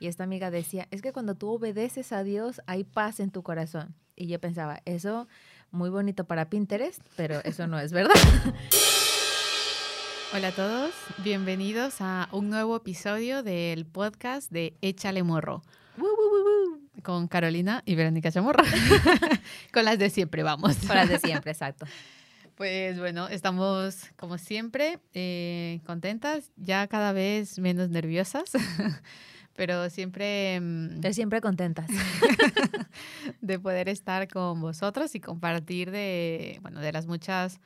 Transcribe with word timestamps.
Y 0.00 0.06
esta 0.06 0.24
amiga 0.24 0.50
decía, 0.50 0.86
es 0.90 1.02
que 1.02 1.12
cuando 1.12 1.34
tú 1.34 1.50
obedeces 1.50 2.12
a 2.12 2.22
Dios 2.22 2.60
hay 2.66 2.84
paz 2.84 3.18
en 3.18 3.30
tu 3.30 3.42
corazón. 3.42 3.94
Y 4.14 4.28
yo 4.28 4.40
pensaba, 4.40 4.80
eso 4.84 5.26
muy 5.70 5.90
bonito 5.90 6.24
para 6.24 6.48
Pinterest, 6.48 7.02
pero 7.16 7.40
eso 7.44 7.66
no 7.66 7.78
es 7.80 7.92
verdad. 7.92 8.14
Hola 10.34 10.48
a 10.48 10.52
todos, 10.52 10.92
bienvenidos 11.24 11.96
a 12.00 12.28
un 12.32 12.50
nuevo 12.50 12.76
episodio 12.76 13.42
del 13.42 13.86
podcast 13.86 14.52
de 14.52 14.76
Échale 14.82 15.22
Morro. 15.22 15.62
Con 17.02 17.26
Carolina 17.26 17.82
y 17.86 17.94
Verónica 17.94 18.30
Chamorro. 18.30 18.62
Con 19.72 19.84
las 19.84 19.98
de 19.98 20.10
siempre, 20.10 20.42
vamos. 20.42 20.76
Con 20.86 20.96
las 20.96 21.08
de 21.08 21.18
siempre, 21.18 21.52
exacto. 21.52 21.86
Pues 22.58 22.98
bueno, 22.98 23.28
estamos 23.28 24.06
como 24.16 24.36
siempre 24.36 24.98
eh, 25.14 25.80
contentas, 25.86 26.50
ya 26.56 26.88
cada 26.88 27.12
vez 27.12 27.60
menos 27.60 27.88
nerviosas, 27.88 28.50
pero 29.58 29.90
siempre... 29.90 30.62
Pero 31.02 31.12
siempre 31.12 31.40
contentas. 31.40 31.90
de 33.40 33.58
poder 33.58 33.88
estar 33.88 34.28
con 34.28 34.60
vosotros 34.60 35.16
y 35.16 35.20
compartir 35.20 35.90
de, 35.90 36.60
bueno, 36.62 36.80
de 36.80 36.92
las 36.92 37.08
muchas 37.08 37.60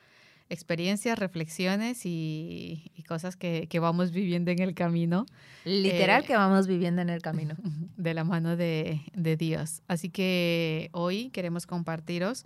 experiencias, 0.49 1.19
reflexiones 1.19 2.01
y, 2.05 2.91
cosas 3.07 3.35
que, 3.35 3.67
vamos 3.79 4.11
viviendo 4.11 4.49
en 4.49 4.59
el 4.59 4.73
camino. 4.73 5.27
Literal 5.65 6.23
eh, 6.23 6.25
que 6.25 6.35
vamos 6.35 6.65
viviendo 6.65 7.03
en 7.03 7.11
el 7.11 7.21
camino. 7.21 7.55
De 7.95 8.15
la 8.15 8.23
mano 8.23 8.57
de, 8.57 8.99
Dios. 9.37 9.83
Así 9.87 10.09
que 10.09 10.89
hoy 10.93 11.29
queremos 11.29 11.67
compartiros 11.67 12.43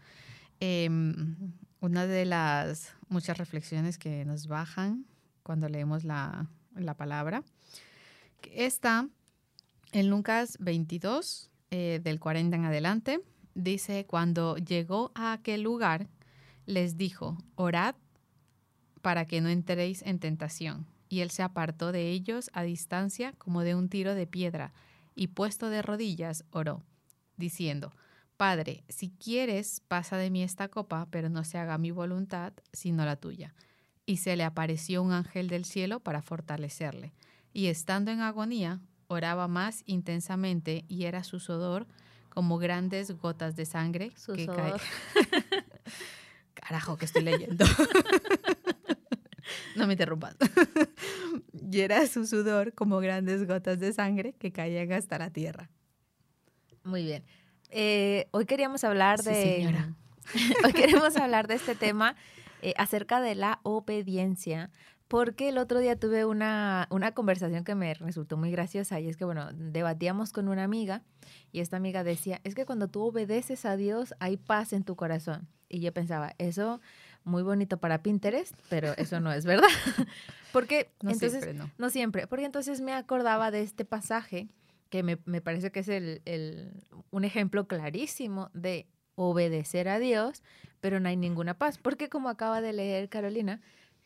em, 0.59 1.37
una 1.79 2.05
de 2.05 2.25
las 2.25 2.93
muchas 3.07 3.37
reflexiones 3.37 3.97
que 3.97 4.25
nos 4.25 4.47
bajan 4.47 5.05
cuando 5.41 5.69
leemos 5.69 6.03
la, 6.03 6.49
palabra 6.97 7.43
está 8.51 9.07
en 9.91 10.09
Lucas 10.09 10.57
22, 10.59 11.49
eh, 11.71 11.99
del 12.03 12.19
40 12.19 12.55
en 12.55 12.65
adelante. 12.65 13.21
Dice, 13.55 14.05
cuando 14.05 14.57
llegó 14.57 15.11
a 15.15 15.33
aquel 15.33 15.61
lugar, 15.61 16.07
les 16.65 16.97
dijo, 16.97 17.37
orad 17.55 17.95
para 19.01 19.25
que 19.25 19.41
no 19.41 19.49
entréis 19.49 20.01
en 20.03 20.19
tentación. 20.19 20.85
Y 21.09 21.21
él 21.21 21.31
se 21.31 21.43
apartó 21.43 21.91
de 21.91 22.11
ellos 22.11 22.49
a 22.53 22.63
distancia 22.63 23.33
como 23.33 23.63
de 23.63 23.75
un 23.75 23.89
tiro 23.89 24.13
de 24.15 24.27
piedra, 24.27 24.73
y 25.15 25.27
puesto 25.27 25.69
de 25.69 25.81
rodillas, 25.81 26.43
oró, 26.51 26.83
diciendo, 27.37 27.91
Padre, 28.37 28.83
si 28.87 29.09
quieres, 29.09 29.81
pasa 29.87 30.17
de 30.17 30.29
mí 30.29 30.43
esta 30.43 30.67
copa, 30.67 31.07
pero 31.09 31.27
no 31.27 31.43
se 31.43 31.57
haga 31.57 31.79
mi 31.79 31.89
voluntad, 31.89 32.53
sino 32.71 33.03
la 33.03 33.15
tuya. 33.15 33.55
Y 34.05 34.17
se 34.17 34.35
le 34.35 34.43
apareció 34.43 35.01
un 35.01 35.11
ángel 35.11 35.47
del 35.47 35.65
cielo 35.65 35.99
para 36.01 36.21
fortalecerle. 36.21 37.13
Y 37.51 37.65
estando 37.65 38.11
en 38.11 38.21
agonía, 38.21 38.79
oraba 39.07 39.47
más 39.47 39.83
intensamente 39.85 40.85
y 40.87 41.05
era 41.05 41.23
su 41.23 41.39
sudor 41.39 41.87
como 42.29 42.57
grandes 42.57 43.17
gotas 43.17 43.55
de 43.55 43.65
sangre 43.65 44.11
que 44.35 44.45
caen. 44.45 44.75
Carajo, 46.53 46.97
que 46.97 47.05
estoy 47.05 47.23
leyendo. 47.23 47.65
no 49.75 49.87
me 49.87 49.93
interrumpas. 49.93 50.35
y 51.71 51.79
era 51.79 52.05
su 52.07 52.25
sudor 52.25 52.73
como 52.73 52.99
grandes 52.99 53.47
gotas 53.47 53.79
de 53.79 53.93
sangre 53.93 54.33
que 54.33 54.51
caían 54.51 54.91
hasta 54.91 55.17
la 55.17 55.29
tierra. 55.29 55.69
Muy 56.83 57.03
bien. 57.03 57.23
Eh, 57.69 58.27
hoy 58.31 58.45
queríamos 58.45 58.83
hablar 58.83 59.21
de. 59.23 59.85
hoy 60.63 60.73
queremos 60.73 61.15
hablar 61.17 61.47
de 61.47 61.55
este 61.55 61.75
tema 61.75 62.15
eh, 62.61 62.73
acerca 62.77 63.21
de 63.21 63.35
la 63.35 63.59
obediencia. 63.63 64.71
Porque 65.07 65.49
el 65.49 65.57
otro 65.57 65.79
día 65.79 65.97
tuve 65.97 66.25
una, 66.25 66.87
una 66.89 67.13
conversación 67.13 67.63
que 67.63 67.75
me 67.75 67.93
resultó 67.93 68.35
muy 68.35 68.51
graciosa 68.51 68.99
y 68.99 69.07
es 69.07 69.15
que, 69.15 69.25
bueno, 69.25 69.51
debatíamos 69.53 70.33
con 70.33 70.49
una 70.49 70.63
amiga 70.63 71.03
y 71.51 71.61
esta 71.61 71.77
amiga 71.77 72.03
decía, 72.03 72.41
es 72.43 72.55
que 72.55 72.65
cuando 72.65 72.89
tú 72.89 73.03
obedeces 73.03 73.65
a 73.65 73.77
Dios 73.77 74.15
hay 74.19 74.37
paz 74.37 74.73
en 74.73 74.83
tu 74.83 74.95
corazón. 74.95 75.47
Y 75.69 75.79
yo 75.79 75.93
pensaba, 75.93 76.33
eso 76.37 76.81
muy 77.23 77.43
bonito 77.43 77.77
para 77.77 78.01
Pinterest, 78.01 78.53
pero 78.69 78.93
eso 78.97 79.19
no 79.19 79.31
es 79.31 79.45
verdad. 79.45 79.67
porque 80.53 80.89
no 81.01 81.11
entonces, 81.11 81.43
siempre, 81.43 81.53
no. 81.53 81.71
no 81.77 81.89
siempre, 81.89 82.27
porque 82.27 82.45
entonces 82.45 82.81
me 82.81 82.93
acordaba 82.93 83.51
de 83.51 83.61
este 83.61 83.85
pasaje 83.85 84.47
que 84.89 85.03
me, 85.03 85.17
parece 85.17 85.71
que 85.71 85.81
es 85.81 85.89
el, 85.89 86.71
un 87.11 87.25
ejemplo 87.25 87.67
clarísimo 87.67 88.49
de 88.53 88.87
obedecer 89.15 89.89
a 89.89 89.99
Dios, 89.99 90.43
pero 90.79 90.99
no 90.99 91.09
hay 91.09 91.17
ninguna 91.17 91.57
paz. 91.57 91.77
Porque 91.77 92.09
como 92.09 92.29
acaba 92.29 92.61
de 92.61 92.73
leer 92.73 93.09
Carolina, 93.09 93.61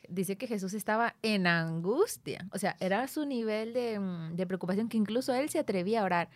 dice 0.09 0.37
que 0.37 0.47
Jesús 0.47 0.73
estaba 0.73 1.15
en 1.21 1.47
angustia. 1.47 2.47
O 2.51 2.57
sea, 2.57 2.75
era 2.79 3.07
su 3.07 3.25
nivel 3.25 3.73
de, 3.73 3.99
mm, 3.99 4.35
preocupación 4.47 4.89
que 4.89 4.97
incluso 4.97 5.33
él 5.33 5.49
se 5.49 5.59
atrevía 5.59 6.01
a 6.01 6.05
orar. 6.05 6.29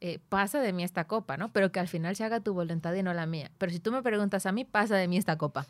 Eh, 0.00 0.18
pasa 0.28 0.60
de 0.60 0.72
mí 0.72 0.84
esta 0.84 1.06
copa, 1.06 1.36
¿no? 1.36 1.52
Pero 1.52 1.72
que 1.72 1.80
al 1.80 1.88
final 1.88 2.14
se 2.16 2.24
haga 2.24 2.40
tu 2.40 2.52
voluntad 2.52 2.92
y 2.94 3.02
no 3.02 3.14
la 3.14 3.26
mía. 3.26 3.50
Pero 3.58 3.72
si 3.72 3.80
tú 3.80 3.92
me 3.92 4.02
preguntas 4.02 4.44
a 4.46 4.52
mí, 4.52 4.64
pasa 4.64 4.96
de 4.96 5.08
mí 5.08 5.16
esta 5.16 5.38
copa. 5.38 5.66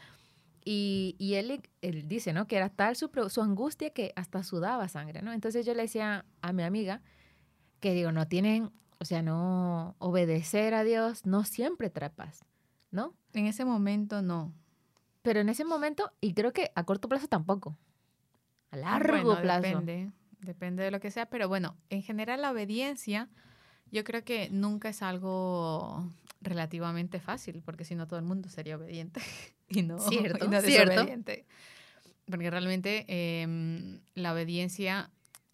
Y, 0.65 1.15
y 1.19 1.34
él, 1.34 1.62
él, 1.83 2.09
dice, 2.09 2.33
¿no? 2.33 2.47
Que 2.47 2.56
era 2.56 2.71
tal 2.71 2.97
su, 2.97 3.10
su 3.28 3.43
angustia 3.43 3.91
que 3.91 4.12
hasta 4.16 4.43
sudaba 4.43 4.88
sangre, 4.88 5.22
¿no? 5.22 5.33
Entonces 5.33 5.66
yo 5.66 5.75
le 5.75 5.83
decía 5.83 6.25
a 6.41 6.53
mi 6.53 6.62
amiga, 6.62 7.03
que 7.81 7.93
digo, 7.93 8.12
no 8.12 8.27
tienen, 8.27 8.71
o 8.99 9.04
sea, 9.04 9.21
no 9.21 9.94
obedecer 9.99 10.72
a 10.72 10.84
Dios 10.84 11.27
no 11.27 11.44
siempre 11.44 11.91
trae 11.91 12.09
paz, 12.09 12.47
¿no? 12.91 13.15
En 13.34 13.47
ese 13.47 13.66
momento 13.66 14.22
no. 14.22 14.54
Pero 15.24 15.40
en 15.40 15.48
ese 15.48 15.64
momento, 15.64 16.12
y 16.20 16.34
creo 16.34 16.52
que 16.52 16.70
a 16.74 16.84
corto 16.84 17.08
plazo 17.08 17.28
tampoco. 17.28 17.78
A 18.70 18.76
largo 18.76 19.40
plazo. 19.40 19.62
Depende, 19.62 20.12
depende 20.40 20.84
de 20.84 20.90
lo 20.90 21.00
que 21.00 21.10
sea, 21.10 21.24
pero 21.24 21.48
bueno, 21.48 21.78
en 21.88 22.02
general 22.02 22.42
la 22.42 22.50
obediencia, 22.50 23.30
yo 23.90 24.04
creo 24.04 24.22
que 24.22 24.50
nunca 24.50 24.90
es 24.90 25.00
algo 25.00 26.06
relativamente 26.42 27.20
fácil, 27.20 27.62
porque 27.64 27.86
si 27.86 27.94
no 27.94 28.06
todo 28.06 28.18
el 28.18 28.26
mundo 28.26 28.50
sería 28.50 28.76
obediente 28.76 29.22
y 29.70 29.80
no, 29.82 29.98
cierto, 29.98 30.46
desobediente. 30.46 31.46
Porque 32.26 32.50
realmente 32.50 33.06
em, 33.08 34.00
la 34.14 34.34
obediencia 34.34 35.10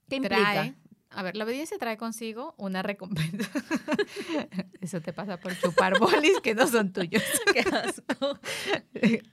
¿Qué 0.08 0.20
trae, 0.20 0.74
a 1.12 1.24
ver, 1.24 1.36
la 1.36 1.44
obediencia 1.44 1.76
trae 1.76 1.96
consigo 1.96 2.54
una 2.56 2.82
recompensa. 2.82 3.50
Eso 4.80 5.00
te 5.00 5.12
pasa 5.12 5.38
por 5.38 5.58
chupar 5.58 5.98
bolis 5.98 6.38
que 6.40 6.54
no 6.54 6.68
son 6.68 6.92
tuyos. 6.92 7.22
Qué 7.52 7.60
asco. 7.60 8.38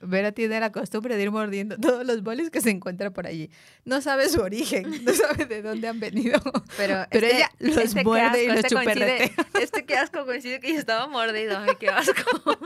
Vera 0.00 0.32
tiene 0.32 0.58
la 0.58 0.72
costumbre 0.72 1.16
de 1.16 1.22
ir 1.22 1.30
mordiendo 1.30 1.78
todos 1.78 2.04
los 2.04 2.22
bolis 2.24 2.50
que 2.50 2.60
se 2.60 2.70
encuentra 2.70 3.10
por 3.10 3.28
allí. 3.28 3.50
No 3.84 4.00
sabe 4.00 4.28
su 4.28 4.40
origen, 4.40 5.04
no 5.04 5.12
sabe 5.14 5.46
de 5.46 5.62
dónde 5.62 5.86
han 5.86 6.00
venido. 6.00 6.40
Pero, 6.76 7.06
pero 7.10 7.26
este, 7.26 7.36
ella 7.36 7.50
los 7.60 7.76
este 7.76 8.02
muerde 8.02 8.44
y 8.44 8.46
los 8.48 8.56
este 8.56 8.68
chuperretea. 8.70 9.30
Este 9.60 9.86
qué 9.86 9.96
asco 9.96 10.26
coincide 10.26 10.58
que 10.58 10.72
yo 10.72 10.78
estaba 10.80 11.06
mordido. 11.06 11.58
Ay, 11.58 11.74
qué 11.78 11.88
asco. 11.90 12.58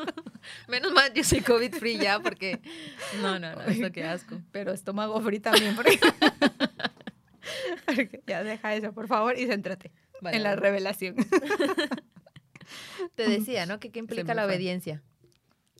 Menos 0.68 0.92
mal 0.92 1.12
yo 1.12 1.22
soy 1.22 1.42
COVID 1.42 1.74
free 1.74 1.98
ya 1.98 2.18
porque... 2.20 2.60
No, 3.20 3.38
no, 3.38 3.54
no, 3.54 3.62
esto 3.62 3.92
qué 3.92 4.04
asco. 4.04 4.40
Pero 4.52 4.72
estómago 4.72 5.20
free 5.20 5.38
también 5.38 5.76
porque... 5.76 6.00
ya 8.26 8.42
deja 8.42 8.74
eso, 8.74 8.92
por 8.92 9.08
favor, 9.08 9.38
y 9.38 9.46
céntrate 9.46 9.92
en 10.30 10.42
la 10.42 10.56
revelación. 10.56 11.16
Te 13.14 13.28
decía, 13.28 13.66
¿no? 13.66 13.80
¿Qué, 13.80 13.90
implica 13.94 14.34
la 14.34 14.46
obediencia? 14.46 15.02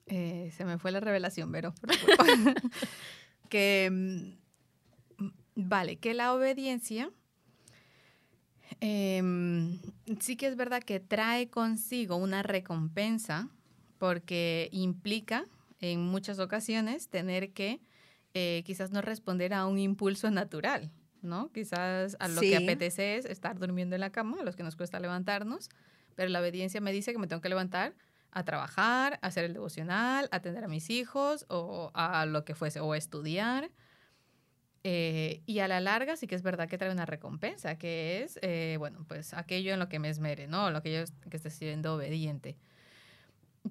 Eh, 0.06 0.51
se 0.56 0.65
me 0.65 0.78
fue 0.78 0.91
la 0.91 1.01
revelación, 1.01 1.53
pero 1.53 1.75
que 3.49 3.89
mm, 3.91 5.28
vale, 5.55 5.97
que 5.97 6.12
la 6.15 6.34
obediencia 6.34 7.11
em, 8.81 9.78
sí 10.21 10.37
que 10.37 10.47
es 10.47 10.56
verdad 10.56 10.83
que 10.83 11.01
trae 11.01 11.49
consigo 11.49 12.17
una 12.17 12.43
recompensa 12.43 13.49
porque 13.99 14.69
implica 14.72 15.47
en 15.81 16.01
muchas 16.01 16.41
ocasiones 16.41 17.09
tener 17.09 17.53
que 17.53 17.81
eh, 18.34 18.62
quizás 18.65 18.91
no 18.91 19.03
responder 19.03 19.55
a 19.55 19.67
un 19.67 19.78
impulso 19.78 20.31
natural. 20.31 20.91
¿No? 21.22 21.50
Quizás 21.53 22.16
a 22.21 22.28
lo 22.28 22.41
que 22.41 22.56
apetece 22.56 23.16
es 23.16 23.25
estar 23.25 23.59
durmiendo 23.59 23.94
en 23.94 24.00
la 24.00 24.10
cama, 24.10 24.38
a 24.41 24.44
los 24.44 24.56
que 24.56 24.62
nos 24.62 24.77
cuesta 24.77 25.01
levantarnos, 25.01 25.69
pero 26.15 26.28
la 26.28 26.41
obediencia 26.41 26.80
me 26.80 26.92
dice 26.92 27.13
que 27.13 27.19
me 27.19 27.27
tengo 27.27 27.42
que 27.42 27.48
levantar 27.48 27.95
a 28.30 28.45
trabajar, 28.45 29.19
a 29.22 29.27
hacer 29.27 29.45
el 29.45 29.53
devocional, 29.53 30.28
a 30.30 30.36
atender 30.36 30.65
a 30.65 30.69
mis 30.69 30.91
hijos 30.91 31.45
o 31.48 31.91
a 31.95 32.24
lo 32.27 32.45
que 32.45 32.54
fuese, 32.54 32.80
o 32.80 32.92
a 32.92 32.97
estudiar. 32.97 33.71
Eh, 34.84 35.42
y 35.47 35.60
a 35.60 35.69
la 35.69 35.80
larga 35.80 36.16
sí 36.16 36.27
que 36.27 36.34
es 36.34 36.42
verdad 36.42 36.69
que 36.69 36.77
trae 36.78 36.91
una 36.91 37.07
recompensa, 37.07 37.77
que 37.78 38.22
es, 38.22 38.39
eh, 38.42 38.77
bueno, 38.78 39.04
pues 39.07 39.33
aquello 39.34 39.72
en 39.72 39.78
lo 39.78 39.89
que 39.89 39.98
me 39.98 40.09
esmere, 40.09 40.48
¿no? 40.48 40.71
Lo 40.71 40.83
que 40.83 40.92
yo 40.92 41.30
que 41.30 41.36
esté 41.36 41.51
siendo 41.51 41.95
obediente 41.95 42.57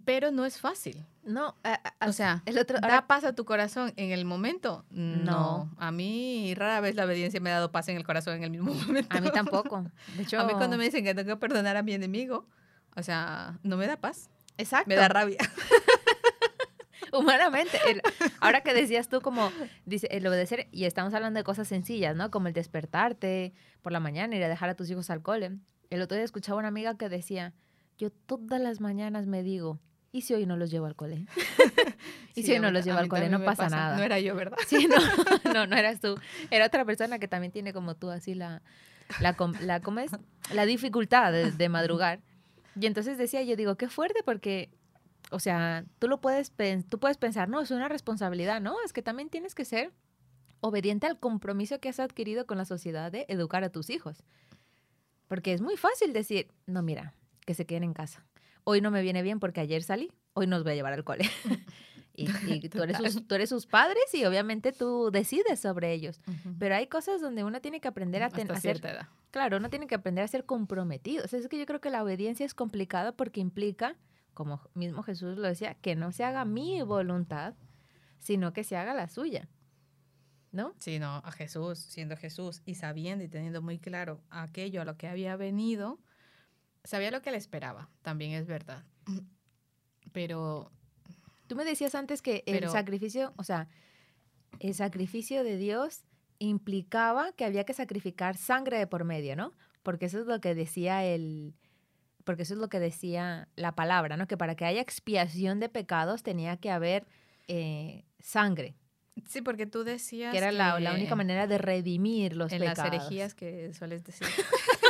pero 0.05 0.31
no 0.31 0.45
es 0.45 0.59
fácil. 0.59 1.05
No, 1.23 1.55
o 2.05 2.11
sea, 2.13 2.41
el 2.45 2.57
otro, 2.57 2.79
¿da 2.79 3.05
paz 3.05 3.23
a 3.23 3.33
tu 3.33 3.45
corazón 3.45 3.93
en 3.95 4.11
el 4.11 4.25
momento? 4.25 4.85
No. 4.89 5.69
A 5.77 5.91
mí 5.91 6.53
rara 6.55 6.79
vez 6.81 6.95
la 6.95 7.05
obediencia 7.05 7.39
me 7.39 7.51
ha 7.51 7.55
dado 7.55 7.71
paz 7.71 7.89
en 7.89 7.97
el 7.97 8.03
corazón 8.03 8.35
en 8.37 8.43
el 8.43 8.49
mismo 8.49 8.73
momento. 8.87 9.15
A 9.15 9.21
mí 9.21 9.29
tampoco. 9.31 9.85
De 10.17 10.23
hecho, 10.23 10.39
a 10.39 10.45
mí 10.45 10.53
cuando 10.53 10.77
me 10.77 10.85
dicen 10.85 11.03
que 11.03 11.13
tengo 11.13 11.29
que 11.29 11.37
perdonar 11.37 11.77
a 11.77 11.83
mi 11.83 11.93
enemigo, 11.93 12.47
o 12.95 13.03
sea, 13.03 13.59
no 13.63 13.77
me 13.77 13.85
da 13.85 13.97
paz. 13.97 14.29
Exacto. 14.57 14.89
Me 14.89 14.95
da 14.95 15.07
rabia. 15.07 15.37
Humanamente. 17.13 17.77
ahora 18.39 18.61
que 18.61 18.73
decías 18.73 19.09
tú 19.09 19.21
como, 19.21 19.51
dice, 19.85 20.07
el 20.11 20.25
obedecer, 20.25 20.67
y 20.71 20.85
estamos 20.85 21.13
hablando 21.13 21.37
de 21.39 21.43
cosas 21.43 21.67
sencillas, 21.67 22.15
¿no? 22.15 22.31
Como 22.31 22.47
el 22.47 22.53
despertarte 22.53 23.53
por 23.81 23.91
la 23.91 23.99
mañana, 23.99 24.35
ir 24.35 24.43
a 24.43 24.49
dejar 24.49 24.69
a 24.69 24.75
tus 24.75 24.89
hijos 24.89 25.09
al 25.09 25.21
cole 25.21 25.59
el 25.91 26.01
otro 26.01 26.15
día 26.15 26.23
escuchaba 26.25 26.57
una 26.57 26.69
amiga 26.69 26.97
que 26.97 27.09
decía, 27.09 27.53
yo 27.97 28.09
todas 28.11 28.59
las 28.61 28.81
mañanas 28.81 29.27
me 29.27 29.43
digo, 29.43 29.79
¿y 30.11 30.21
si 30.21 30.33
hoy 30.33 30.45
no 30.45 30.57
los 30.57 30.71
llevo 30.71 30.85
al 30.85 30.95
cole? 30.95 31.25
¿Y 32.35 32.43
si 32.43 32.53
hoy 32.53 32.59
no 32.59 32.71
los 32.71 32.85
llevo 32.85 32.99
al 32.99 33.07
cole? 33.07 33.29
No 33.29 33.43
pasa, 33.43 33.69
nada. 33.69 33.97
No 33.97 34.03
era 34.03 34.19
yo, 34.19 34.35
¿verdad? 34.35 34.57
Sí, 34.67 34.87
no, 34.87 34.95
no, 35.53 35.67
no 35.67 35.75
eras 35.75 35.99
tú. 35.99 36.15
Era 36.49 36.65
otra 36.65 36.85
persona 36.85 37.19
que 37.19 37.27
también 37.27 37.51
tiene 37.51 37.73
como 37.73 37.95
tú 37.95 38.09
así 38.09 38.33
la, 38.33 38.61
la, 39.19 39.35
la, 39.61 39.81
¿cómo 39.81 39.99
es? 39.99 40.11
la 40.53 40.65
dificultad 40.65 41.31
de, 41.31 41.51
de 41.51 41.69
madrugar. 41.69 42.21
Y 42.79 42.85
entonces 42.85 43.17
decía, 43.17 43.41
yo 43.43 43.55
digo, 43.55 43.75
qué 43.75 43.89
fuerte 43.89 44.21
porque 44.23 44.71
o 45.31 45.39
sea, 45.39 45.85
tú 45.97 46.07
lo 46.07 46.19
puedes, 46.19 46.51
tú 46.89 46.99
puedes 46.99 47.17
pensar, 47.17 47.47
no, 47.47 47.61
es 47.61 47.71
una 47.71 47.87
responsabilidad, 47.87 48.59
no, 48.59 48.75
es 48.83 48.91
que 48.91 49.01
también 49.01 49.29
tienes 49.29 49.55
que 49.55 49.65
ser 49.65 49.91
obediente 50.59 51.07
al 51.07 51.19
compromiso 51.19 51.79
que 51.79 51.89
has 51.89 51.99
adquirido 51.99 52.45
con 52.45 52.57
la 52.57 52.65
sociedad 52.65 53.11
de 53.11 53.25
educar 53.29 53.63
a 53.63 53.71
tus 53.71 53.89
hijos. 53.89 54.23
Porque 55.27 55.53
es 55.53 55.61
muy 55.61 55.77
fácil 55.77 56.11
decir, 56.11 56.51
no, 56.65 56.83
mira, 56.83 57.15
que 57.45 57.53
se 57.53 57.65
queden 57.65 57.83
en 57.83 57.93
casa. 57.93 58.25
Hoy 58.63 58.81
no 58.81 58.91
me 58.91 59.01
viene 59.01 59.21
bien 59.21 59.39
porque 59.39 59.61
ayer 59.61 59.83
salí, 59.83 60.11
hoy 60.33 60.47
nos 60.47 60.63
voy 60.63 60.73
a 60.73 60.75
llevar 60.75 60.93
al 60.93 61.03
cole. 61.03 61.29
y, 62.13 62.25
tú, 62.69 62.83
eres 62.83 62.97
sus, 62.97 63.27
tú, 63.27 63.35
eres 63.35 63.49
sus, 63.49 63.65
padres 63.65 64.03
y 64.13 64.25
obviamente 64.25 64.71
tú 64.71 65.09
decides 65.11 65.59
sobre 65.59 65.93
ellos. 65.93 66.21
Pero 66.59 66.75
hay 66.75 66.87
cosas 66.87 67.21
donde 67.21 67.43
uno 67.43 67.61
tiene 67.61 67.81
que 67.81 67.87
aprender 67.87 68.23
a, 68.23 68.29
tener. 68.29 68.79
Claro, 69.31 69.57
uno 69.57 69.69
tiene 69.69 69.87
que 69.87 69.95
aprender 69.95 70.23
a 70.23 70.27
ser 70.27 70.45
comprometido. 70.45 71.25
O 71.25 71.27
sea, 71.27 71.39
es 71.39 71.47
que 71.47 71.57
yo 71.57 71.65
creo 71.65 71.81
que 71.81 71.89
la 71.89 72.03
obediencia 72.03 72.45
es 72.45 72.53
complicada 72.53 73.13
porque 73.13 73.39
implica, 73.39 73.95
como 74.33 74.61
mismo 74.73 75.03
Jesús 75.03 75.37
lo 75.37 75.47
decía, 75.47 75.75
que 75.75 75.95
no 75.95 76.11
se 76.11 76.23
haga 76.23 76.45
mi 76.45 76.81
voluntad, 76.81 77.55
sino 78.19 78.53
que 78.53 78.63
se 78.63 78.77
haga 78.77 78.93
la 78.93 79.07
suya. 79.07 79.49
¿no? 80.51 80.73
Sino 80.79 81.17
a 81.23 81.31
Jesús, 81.31 81.79
siendo 81.79 82.17
Jesús 82.17 82.61
y 82.65 82.75
sabiendo 82.75 83.23
y 83.23 83.29
teniendo 83.29 83.61
muy 83.61 83.79
claro 83.79 84.21
aquello 84.29 84.81
a 84.81 84.85
lo 84.85 84.97
que 84.97 85.07
había 85.07 85.35
venido, 85.37 85.99
sabía 86.83 87.11
lo 87.11 87.21
que 87.21 87.31
le 87.31 87.37
esperaba, 87.37 87.89
también 88.01 88.31
es 88.31 88.47
verdad. 88.47 88.83
Pero... 90.11 90.71
Tú 91.47 91.55
me 91.55 91.65
decías 91.65 91.95
antes 91.95 92.21
que 92.21 92.43
el 92.45 92.69
sacrificio, 92.69 93.33
o 93.35 93.43
sea, 93.43 93.67
el 94.59 94.73
sacrificio 94.73 95.43
de 95.43 95.57
Dios 95.57 96.03
implicaba 96.39 97.33
que 97.33 97.45
había 97.45 97.65
que 97.65 97.73
sacrificar 97.73 98.37
sangre 98.37 98.79
de 98.79 98.87
por 98.87 99.03
medio, 99.03 99.35
¿no? 99.35 99.51
Porque 99.83 100.05
eso 100.05 100.19
es 100.19 100.27
lo 100.27 100.39
que 100.39 100.55
decía 100.55 101.03
el, 101.03 101.53
porque 102.23 102.43
eso 102.43 102.53
es 102.53 102.59
lo 102.59 102.69
que 102.69 102.79
decía 102.79 103.47
la 103.55 103.75
palabra, 103.75 104.17
¿no? 104.17 104.27
Que 104.27 104.37
para 104.37 104.55
que 104.55 104.65
haya 104.65 104.81
expiación 104.81 105.59
de 105.59 105.69
pecados 105.69 106.23
tenía 106.23 106.57
que 106.57 106.71
haber 106.71 107.05
eh, 107.47 108.05
sangre. 108.19 108.75
Sí, 109.27 109.41
porque 109.41 109.65
tú 109.65 109.83
decías 109.83 110.31
que 110.31 110.37
era 110.37 110.51
la, 110.51 110.79
la, 110.79 110.93
única 110.93 111.15
manera 111.15 111.45
de 111.45 111.57
redimir 111.57 112.35
los 112.35 112.51
en 112.51 112.59
pecados. 112.59 112.85
En 112.85 112.93
las 112.93 113.01
herejías 113.03 113.35
que 113.35 113.73
sueles 113.73 114.03
decir. 114.03 114.27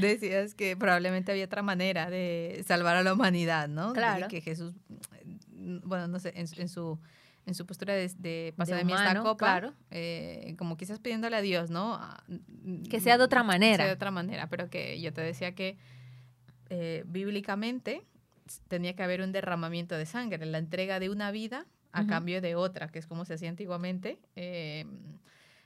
decías 0.00 0.54
que 0.54 0.76
probablemente 0.76 1.32
había 1.32 1.44
otra 1.44 1.62
manera 1.62 2.10
de 2.10 2.64
salvar 2.66 2.96
a 2.96 3.02
la 3.02 3.12
humanidad, 3.12 3.68
¿no? 3.68 3.92
Claro. 3.92 4.28
que 4.28 4.40
Jesús, 4.40 4.74
bueno, 5.84 6.08
no 6.08 6.18
sé, 6.18 6.32
en, 6.36 6.46
su 6.46 6.98
en 7.46 7.54
su 7.54 7.66
postura 7.66 7.94
de, 7.94 8.10
de 8.18 8.54
pasar 8.56 8.78
de, 8.78 8.84
mí 8.84 8.92
esta 8.92 9.20
copa, 9.20 9.36
claro. 9.36 9.74
eh, 9.90 10.54
como 10.58 10.76
quizás 10.76 10.98
pidiéndole 10.98 11.36
a 11.36 11.40
Dios, 11.40 11.70
¿no? 11.70 12.00
Que 12.88 13.00
sea 13.00 13.18
de 13.18 13.24
otra 13.24 13.42
manera. 13.42 13.72
Que 13.72 13.82
sea 13.82 13.86
de 13.86 13.92
otra 13.92 14.10
manera, 14.10 14.48
pero 14.48 14.70
que 14.70 15.00
yo 15.00 15.12
te 15.12 15.20
decía 15.20 15.54
que 15.54 15.76
eh, 16.70 17.04
bíblicamente 17.06 18.02
tenía 18.68 18.94
que 18.94 19.02
haber 19.02 19.20
un 19.22 19.32
derramamiento 19.32 19.96
de 19.96 20.06
sangre, 20.06 20.44
la 20.46 20.58
entrega 20.58 21.00
de 21.00 21.10
una 21.10 21.30
vida 21.30 21.66
a 21.92 22.06
cambio 22.06 22.40
de 22.40 22.54
otra, 22.54 22.88
que 22.88 22.98
es 22.98 23.06
como 23.06 23.24
se 23.26 23.34
hacía 23.34 23.50
antiguamente, 23.50 24.18
eh, 24.34 24.86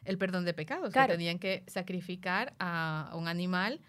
el 0.05 0.19
perdón 0.19 0.45
de 0.45 0.55
pecados, 0.55 0.93
que 0.93 1.07
tenían 1.07 1.39
que 1.39 1.63
sacrificar 1.67 2.55
a 2.59 3.13
un 3.15 3.29
animal 3.29 3.81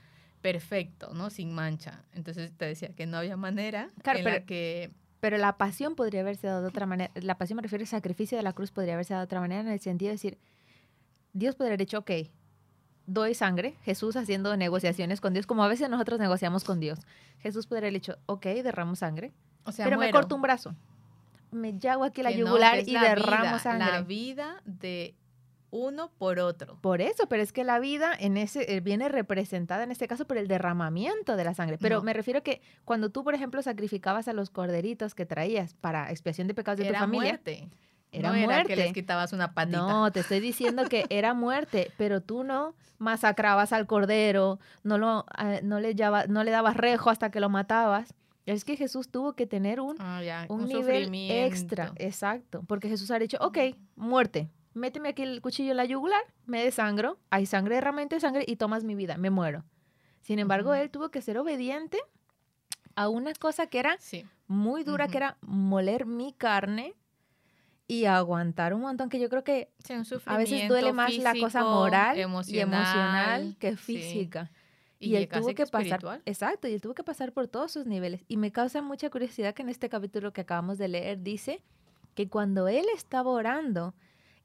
perfecto, 0.51 1.13
¿no? 1.13 1.29
Sin 1.29 1.53
mancha. 1.53 2.05
Entonces 2.13 2.53
te 2.55 2.63
decía 2.63 2.95
que 2.95 3.05
no 3.05 3.17
había 3.17 3.35
manera 3.35 3.89
en 3.97 4.01
pero, 4.01 4.29
la 4.29 4.45
que... 4.45 4.91
Pero 5.19 5.37
la 5.37 5.57
pasión 5.57 5.95
podría 5.95 6.21
haberse 6.21 6.47
dado 6.47 6.61
de 6.61 6.67
otra 6.69 6.85
manera. 6.85 7.11
La 7.15 7.37
pasión 7.37 7.57
me 7.57 7.63
refiero 7.63 7.83
al 7.83 7.87
sacrificio 7.87 8.37
de 8.37 8.43
la 8.43 8.53
cruz 8.53 8.71
podría 8.71 8.93
haberse 8.93 9.13
dado 9.13 9.23
de 9.23 9.25
otra 9.25 9.41
manera 9.41 9.59
en 9.59 9.67
el 9.67 9.81
sentido 9.81 10.07
de 10.07 10.13
decir, 10.13 10.37
Dios 11.33 11.55
podría 11.55 11.71
haber 11.71 11.79
dicho, 11.79 11.97
ok, 11.97 12.11
doy 13.07 13.33
sangre, 13.33 13.75
Jesús 13.83 14.15
haciendo 14.15 14.55
negociaciones 14.55 15.19
con 15.19 15.33
Dios, 15.33 15.45
como 15.45 15.65
a 15.65 15.67
veces 15.67 15.89
nosotros 15.89 16.17
negociamos 16.17 16.63
con 16.63 16.79
Dios. 16.79 16.99
Jesús 17.39 17.67
podría 17.67 17.89
haber 17.89 17.95
dicho, 17.95 18.17
ok, 18.25 18.45
derramo 18.45 18.95
sangre, 18.95 19.33
o 19.65 19.73
sea, 19.73 19.83
pero 19.83 19.99
me 19.99 20.11
corto 20.11 20.33
un 20.33 20.41
brazo 20.41 20.75
me 21.51 21.77
llago 21.77 22.03
aquí 22.03 22.23
la 22.23 22.31
yugular 22.31 22.79
y 22.85 22.93
derramo 22.93 23.59
sangre. 23.59 23.91
La 23.91 24.01
vida 24.01 24.61
de 24.65 25.15
uno 25.71 26.11
por 26.17 26.39
otro. 26.39 26.77
Por 26.81 27.01
eso, 27.01 27.27
pero 27.27 27.43
es 27.43 27.51
que 27.51 27.63
la 27.63 27.79
vida 27.79 28.13
en 28.17 28.37
ese 28.37 28.75
eh, 28.75 28.79
viene 28.79 29.09
representada 29.09 29.83
en 29.83 29.91
este 29.91 30.07
caso 30.07 30.25
por 30.25 30.37
el 30.37 30.47
derramamiento 30.47 31.35
de 31.35 31.43
la 31.43 31.53
sangre. 31.53 31.77
Pero 31.77 32.01
me 32.01 32.13
refiero 32.13 32.43
que 32.43 32.61
cuando 32.85 33.09
tú, 33.09 33.23
por 33.23 33.35
ejemplo, 33.35 33.61
sacrificabas 33.61 34.27
a 34.27 34.33
los 34.33 34.49
corderitos 34.49 35.15
que 35.15 35.25
traías 35.25 35.73
para 35.73 36.09
expiación 36.11 36.47
de 36.47 36.53
pecados 36.53 36.79
de 36.79 36.87
tu 36.87 36.93
familia, 36.93 37.31
muerte. 37.31 37.69
Era 38.11 38.29
no 38.29 38.35
muerte. 38.37 38.53
Era 38.53 38.63
que 38.63 38.75
les 38.75 38.93
quitabas 38.93 39.33
una 39.33 39.53
patita. 39.53 39.77
No, 39.77 40.11
te 40.11 40.21
estoy 40.21 40.39
diciendo 40.39 40.85
que 40.85 41.05
era 41.09 41.33
muerte, 41.33 41.91
pero 41.97 42.21
tú 42.21 42.43
no 42.43 42.73
masacrabas 42.97 43.73
al 43.73 43.85
cordero, 43.85 44.59
no 44.83 44.97
lo 44.97 45.25
eh, 45.39 45.59
no 45.63 45.79
le 45.79 45.93
no 46.29 46.43
le 46.43 46.51
dabas 46.51 46.77
rejo 46.77 47.09
hasta 47.09 47.29
que 47.29 47.39
lo 47.39 47.49
matabas. 47.49 48.13
Es 48.45 48.63
que 48.63 48.77
Jesús 48.77 49.09
tuvo 49.09 49.33
que 49.33 49.45
tener 49.45 49.81
un, 49.81 49.97
ah, 49.99 50.45
un, 50.47 50.67
nivel 50.67 51.13
extra, 51.13 51.91
exacto, 51.97 52.63
porque 52.65 52.87
Jesús 52.87 53.11
ha 53.11 53.19
dicho, 53.19 53.37
ok, 53.41 53.57
muerte, 53.97 54.49
méteme 54.77 55.09
aquí 55.09 55.23
el 55.23 55.41
cuchillo 55.41 55.71
en 55.71 55.77
la 55.77 55.85
yugular, 55.85 56.21
me 56.45 56.63
desangro, 56.63 57.19
hay 57.29 57.45
sangre, 57.45 57.75
derramamiento 57.75 58.15
de 58.15 58.21
sangre 58.21 58.45
y 58.47 58.55
tomas 58.55 58.83
mi 58.83 58.95
vida, 58.95 59.17
me 59.17 59.29
muero. 59.29 59.65
Sin 60.21 60.39
embargo, 60.39 60.73
él 60.73 60.89
tuvo 60.89 61.09
que 61.09 61.21
ser 61.21 61.37
obediente 61.37 61.99
a 62.95 63.09
una 63.09 63.33
cosa 63.33 63.67
que 63.67 63.79
era 63.79 63.97
muy 64.47 64.83
dura, 64.83 65.07
que 65.07 65.17
era 65.17 65.37
moler 65.41 66.05
mi 66.05 66.33
carne 66.33 66.95
y 67.87 68.05
aguantar 68.05 68.73
un 68.73 68.81
montón, 68.81 69.09
que 69.09 69.19
yo 69.19 69.29
creo 69.29 69.43
que 69.43 69.71
a 70.25 70.37
veces 70.37 70.67
duele 70.67 70.91
más 70.93 71.15
la 71.17 71.33
cosa 71.39 71.63
moral 71.63 72.17
y 72.17 72.59
emocional 72.59 73.55
que 73.59 73.77
física. 73.77 74.51
Y, 74.99 75.15
él 75.15 75.29
tuvo 75.29 75.53
que 75.53 75.67
pasar, 75.67 76.21
exacto, 76.25 76.67
y 76.67 76.73
él 76.73 76.81
tuvo 76.81 76.95
que 76.95 77.03
pasar 77.03 77.31
por 77.31 77.47
todos 77.47 77.71
sus 77.71 77.85
niveles. 77.85 78.23
Y 78.27 78.37
me 78.37 78.51
causa 78.51 78.81
mucha 78.81 79.09
curiosidad 79.11 79.53
que 79.53 79.61
en 79.61 79.69
este 79.69 79.89
capítulo 79.89 80.33
que 80.33 80.41
acabamos 80.41 80.79
de 80.79 80.87
leer 80.87 81.21
dice 81.21 81.63
que 82.15 82.27
cuando 82.27 82.67
él 82.67 82.85
estaba 82.95 83.29
orando 83.29 83.93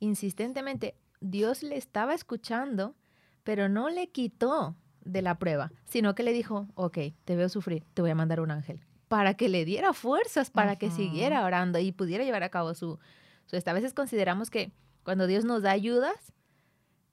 insistentemente, 0.03 0.97
Dios 1.21 1.63
le 1.63 1.77
estaba 1.77 2.15
escuchando, 2.15 2.97
pero 3.45 3.69
no 3.69 3.89
le 3.89 4.11
quitó 4.11 4.77
de 5.05 5.23
la 5.23 5.39
prueba, 5.39 5.73
sino 5.85 6.15
que 6.15 6.23
le 6.23 6.33
dijo, 6.33 6.67
ok, 6.75 6.99
te 7.25 7.37
veo 7.37 7.49
sufrir, 7.49 7.85
te 7.95 8.03
voy 8.03 8.11
a 8.11 8.15
mandar 8.15 8.41
un 8.41 8.51
ángel, 8.51 8.85
para 9.09 9.35
que 9.35 9.49
le 9.49 9.65
diera 9.65 9.93
fuerzas, 9.93 10.51
para 10.51 10.77
que 10.77 10.91
siguiera 10.91 11.45
orando 11.45 11.79
y 11.79 11.93
pudiera 11.93 12.25
llevar 12.25 12.43
a 12.43 12.49
cabo 12.49 12.75
su, 12.75 12.99
su... 13.47 13.57
A 13.65 13.73
veces 13.73 13.95
consideramos 13.95 14.51
que 14.51 14.73
cuando 15.05 15.27
Dios 15.27 15.45
nos 15.45 15.63
da 15.63 15.71
ayudas, 15.71 16.33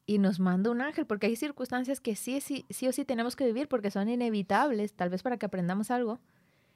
y 0.10 0.18
nos 0.18 0.40
manda 0.40 0.72
un 0.72 0.82
ángel, 0.82 1.06
porque 1.06 1.28
hay 1.28 1.36
circunstancias 1.36 2.02
que 2.02 2.16
sí, 2.16 2.42
sí, 2.42 2.66
sí 2.72 2.88
o 2.88 2.92
sí 2.92 3.06
tenemos 3.06 3.36
que 3.36 3.46
vivir 3.46 3.68
porque 3.68 3.92
son 3.92 4.10
inevitables, 4.10 4.94
tal 4.94 5.10
vez 5.12 5.22
para 5.22 5.38
que 5.38 5.46
aprendamos 5.46 5.92
algo. 5.92 6.20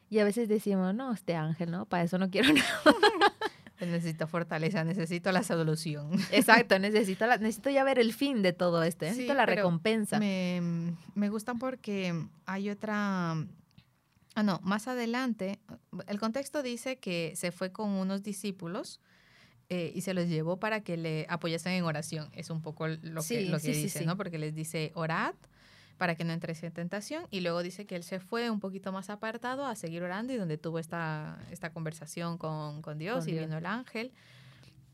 Y 0.07 0.19
a 0.19 0.23
veces 0.23 0.47
decimos, 0.47 0.93
no, 0.93 1.11
este 1.11 1.33
ángel, 1.33 1.71
¿no? 1.71 1.87
Para 1.87 2.03
eso 2.03 2.19
no 2.19 2.29
quiero 2.29 2.49
nada. 2.53 3.32
Necesito 3.85 4.27
fortaleza, 4.27 4.83
necesito 4.83 5.31
la 5.31 5.43
solución. 5.43 6.11
Exacto, 6.31 6.79
necesito, 6.79 7.25
la, 7.25 7.37
necesito 7.37 7.69
ya 7.69 7.83
ver 7.83 7.99
el 7.99 8.13
fin 8.13 8.41
de 8.41 8.53
todo 8.53 8.83
esto, 8.83 9.05
necesito 9.05 9.33
la 9.33 9.45
recompensa. 9.45 10.19
Me, 10.19 10.61
me 11.15 11.29
gustan 11.29 11.59
porque 11.59 12.27
hay 12.45 12.69
otra... 12.69 13.35
Ah, 14.35 14.41
no, 14.41 14.59
más 14.63 14.87
adelante, 14.87 15.59
el 16.07 16.19
contexto 16.19 16.63
dice 16.63 16.97
que 16.97 17.33
se 17.35 17.51
fue 17.51 17.71
con 17.71 17.91
unos 17.91 18.23
discípulos 18.23 18.99
eh, 19.69 19.91
y 19.93 20.01
se 20.01 20.13
los 20.13 20.27
llevó 20.27 20.57
para 20.57 20.81
que 20.81 20.97
le 20.97 21.25
apoyasen 21.29 21.73
en 21.73 21.83
oración. 21.83 22.29
Es 22.33 22.49
un 22.49 22.61
poco 22.61 22.87
lo 22.87 23.21
que, 23.23 23.41
lo 23.45 23.59
que 23.59 23.73
dice, 23.73 24.05
¿no? 24.05 24.17
Porque 24.17 24.39
les 24.39 24.55
dice, 24.55 24.91
orad 24.95 25.35
para 25.97 26.15
que 26.15 26.23
no 26.23 26.33
entres 26.33 26.63
en 26.63 26.71
tentación. 26.71 27.25
Y 27.31 27.41
luego 27.41 27.63
dice 27.63 27.85
que 27.85 27.95
él 27.95 28.03
se 28.03 28.19
fue 28.19 28.49
un 28.49 28.59
poquito 28.59 28.91
más 28.91 29.09
apartado 29.09 29.65
a 29.65 29.75
seguir 29.75 30.03
orando 30.03 30.33
y 30.33 30.37
donde 30.37 30.57
tuvo 30.57 30.79
esta, 30.79 31.39
esta 31.51 31.71
conversación 31.71 32.37
con, 32.37 32.81
con 32.81 32.97
Dios 32.97 33.27
y 33.27 33.33
vino 33.33 33.57
el 33.57 33.65
ángel. 33.65 34.11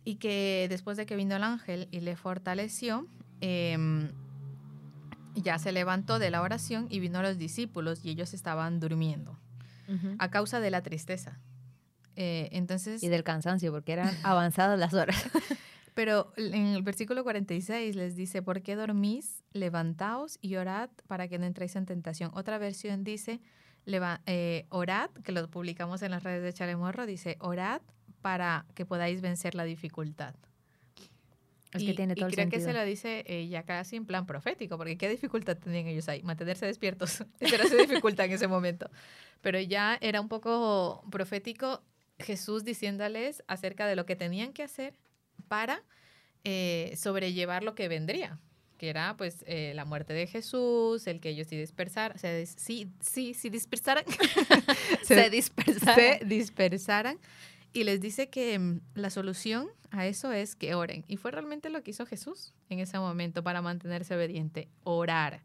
Y 0.04 0.16
que 0.16 0.68
después 0.70 0.98
de 0.98 1.06
que 1.06 1.16
vino 1.16 1.36
el 1.36 1.44
ángel 1.44 1.88
y 1.92 2.00
le 2.00 2.16
fortaleció, 2.16 3.08
em, 3.42 4.12
ya 5.36 5.60
se 5.60 5.72
levantó 5.72 6.20
de 6.20 6.32
la 6.32 6.42
oración 6.42 6.88
y 6.90 7.00
vino 7.00 7.20
a 7.20 7.24
los 7.24 7.38
discípulos 7.38 8.04
y 8.04 8.10
ellos 8.12 8.34
estaban 8.34 8.80
durmiendo 8.80 9.38
a 10.20 10.30
causa 10.30 10.60
de 10.60 10.70
la 10.70 10.84
tristeza. 10.84 11.40
Eh, 12.16 12.50
entonces, 12.52 13.02
y 13.02 13.08
del 13.08 13.24
cansancio, 13.24 13.72
porque 13.72 13.94
eran 13.94 14.16
avanzadas 14.24 14.78
las 14.78 14.94
horas. 14.94 15.16
Pero 16.00 16.32
en 16.38 16.68
el 16.68 16.82
versículo 16.82 17.24
46 17.24 17.94
les 17.98 18.16
dice, 18.16 18.42
¿por 18.42 18.62
qué 18.62 18.78
dormís? 18.78 19.44
Levantaos 19.52 20.38
y 20.40 20.56
orad 20.56 20.90
para 21.08 21.28
que 21.28 21.38
no 21.38 21.46
entréis 21.46 21.76
en 21.76 21.86
tentación. 21.86 22.32
Otra 22.36 22.58
versión 22.58 23.04
dice, 23.04 23.42
eh, 24.26 24.66
orad, 24.70 25.10
que 25.26 25.34
lo 25.34 25.52
publicamos 25.52 26.02
en 26.02 26.12
las 26.12 26.24
redes 26.24 26.42
de 26.42 26.54
Chalemorro, 26.54 27.06
dice, 27.06 27.36
orad 27.42 27.82
para 28.22 28.66
que 28.76 28.86
podáis 28.86 29.20
vencer 29.20 29.56
la 29.56 29.66
dificultad. 29.66 30.36
Es 31.74 31.84
que 31.84 31.94
tiene 31.94 32.16
todo 32.16 32.28
y 32.28 32.30
el 32.30 32.34
creo 32.34 32.44
sentido. 32.46 32.50
que 32.50 32.60
se 32.62 32.72
lo 32.72 32.86
dice 32.86 33.26
eh, 33.28 33.50
ya 33.50 33.64
casi 33.64 33.98
en 33.98 34.06
plan 34.06 34.26
profético, 34.26 34.78
porque 34.78 34.98
qué 34.98 35.10
dificultad 35.10 35.58
tenían 35.58 35.88
ellos 35.88 36.08
ahí, 36.08 36.24
mantenerse 36.24 36.66
despiertos. 36.66 37.26
Esa 37.42 37.56
era 37.56 37.68
su 37.68 37.76
dificultad 37.76 38.26
en 38.26 38.32
ese 38.32 38.48
momento. 38.48 38.90
Pero 39.42 39.60
ya 39.60 39.98
era 40.00 40.22
un 40.22 40.30
poco 40.30 41.04
profético 41.12 41.84
Jesús 42.20 42.64
diciéndoles 42.64 43.44
acerca 43.48 43.86
de 43.86 43.98
lo 43.98 44.06
que 44.06 44.16
tenían 44.16 44.54
que 44.54 44.64
hacer 44.64 44.94
para 45.50 45.84
eh, 46.46 46.94
sobrellevar 46.96 47.64
lo 47.64 47.76
que 47.76 47.90
vendría, 47.90 48.40
que 48.78 48.90
era 48.90 49.18
pues 49.18 49.44
eh, 49.46 49.74
la 49.76 49.84
muerte 49.84 50.14
de 50.14 50.26
Jesús, 50.26 51.06
el 51.08 51.20
que 51.20 51.30
ellos 51.30 51.48
sí 51.48 51.58
dispersaran, 51.58 52.16
o 52.16 52.20
sea, 52.20 52.46
sí, 52.46 52.90
sí, 53.02 53.34
sí 53.34 53.50
dispersaran, 53.50 54.06
se 55.04 55.30
dispersaron. 55.30 55.96
se 55.96 56.26
dispersaran 56.26 57.20
y 57.74 57.84
les 57.84 58.02
dice 58.02 58.30
que 58.30 58.58
mm, 58.58 58.82
la 58.96 59.10
solución 59.10 59.68
a 59.92 60.08
eso 60.08 60.32
es 60.32 60.56
que 60.56 60.76
oren. 60.76 61.04
Y 61.08 61.18
fue 61.18 61.32
realmente 61.32 61.70
lo 61.70 61.84
que 61.84 61.92
hizo 61.92 62.06
Jesús 62.06 62.54
en 62.70 62.80
ese 62.80 63.00
momento 63.00 63.44
para 63.44 63.62
mantenerse 63.62 64.16
obediente, 64.16 64.70
orar. 64.84 65.44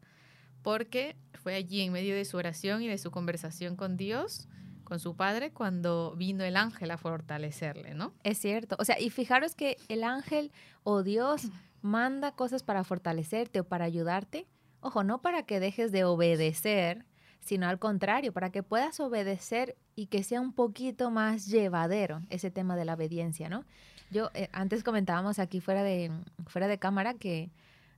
Porque 0.61 1.15
fue 1.33 1.55
allí 1.55 1.81
en 1.81 1.91
medio 1.91 2.15
de 2.15 2.25
su 2.25 2.37
oración 2.37 2.81
y 2.81 2.87
de 2.87 2.97
su 2.97 3.11
conversación 3.11 3.75
con 3.75 3.97
Dios, 3.97 4.47
con 4.85 4.99
su 4.99 5.15
Padre, 5.15 5.51
cuando 5.51 6.15
vino 6.15 6.43
el 6.43 6.55
ángel 6.55 6.91
a 6.91 6.97
fortalecerle, 6.97 7.93
¿no? 7.93 8.13
Es 8.23 8.37
cierto. 8.37 8.75
O 8.79 8.85
sea, 8.85 8.99
y 8.99 9.09
fijaros 9.09 9.55
que 9.55 9.77
el 9.89 10.03
ángel 10.03 10.51
o 10.83 11.03
Dios 11.03 11.43
manda 11.81 12.31
cosas 12.31 12.63
para 12.63 12.83
fortalecerte 12.83 13.59
o 13.59 13.63
para 13.65 13.85
ayudarte. 13.85 14.47
Ojo, 14.79 15.03
no 15.03 15.21
para 15.21 15.43
que 15.43 15.59
dejes 15.59 15.91
de 15.91 16.03
obedecer, 16.05 17.05
sino 17.41 17.67
al 17.67 17.79
contrario, 17.79 18.33
para 18.33 18.51
que 18.51 18.63
puedas 18.63 18.99
obedecer 18.99 19.75
y 19.95 20.07
que 20.07 20.23
sea 20.23 20.41
un 20.41 20.53
poquito 20.53 21.11
más 21.11 21.47
llevadero 21.47 22.21
ese 22.29 22.51
tema 22.51 22.75
de 22.75 22.85
la 22.85 22.93
obediencia, 22.93 23.49
¿no? 23.49 23.65
Yo 24.11 24.29
eh, 24.33 24.49
antes 24.51 24.83
comentábamos 24.83 25.39
aquí 25.39 25.59
fuera 25.59 25.83
de, 25.83 26.11
fuera 26.47 26.67
de 26.67 26.77
cámara 26.77 27.15
que 27.15 27.49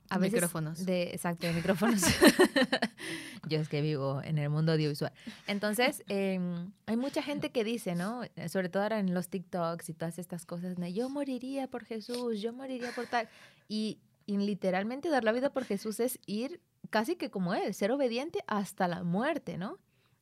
a 0.09 0.17
veces 0.17 0.33
Micrófonos. 0.35 0.85
de 0.85 1.03
exacto 1.09 1.47
de 1.47 1.53
micrófonos. 1.53 2.01
Yo 3.47 3.59
es 3.59 3.69
que 3.69 3.81
vivo 3.81 4.21
en 4.23 4.37
el 4.37 4.49
mundo 4.49 4.71
audiovisual. 4.73 5.11
Entonces 5.47 6.03
em, 6.07 6.71
hay 6.85 6.97
mucha 6.97 7.21
gente 7.21 7.51
que 7.51 7.63
dice 7.63 7.95
no 7.95 8.21
sobre 8.49 8.69
todo 8.69 8.83
ahora 8.83 8.99
en 8.99 9.13
los 9.13 9.29
TikToks 9.29 9.89
y 9.89 9.93
todas 9.93 10.19
estas 10.19 10.45
cosas 10.45 10.77
¿no? 10.77 10.87
yo 10.87 11.09
moriría 11.09 11.67
por 11.67 11.85
Jesús 11.85 12.41
yo 12.41 12.53
moriría 12.53 12.91
por 12.91 13.07
tal. 13.07 13.29
Y, 13.67 13.99
y 14.25 14.37
literalmente 14.37 15.09
dar 15.09 15.23
la 15.23 15.31
vida 15.31 15.51
por 15.51 15.65
Jesús 15.65 15.99
es 15.99 16.19
ir 16.25 16.61
casi 16.89 17.15
que 17.15 17.29
como 17.29 17.53
él 17.53 17.73
ser 17.73 17.91
obediente 17.91 18.43
hasta 18.47 18.87
la 18.87 19.03
muerte 19.03 19.57
no 19.57 19.77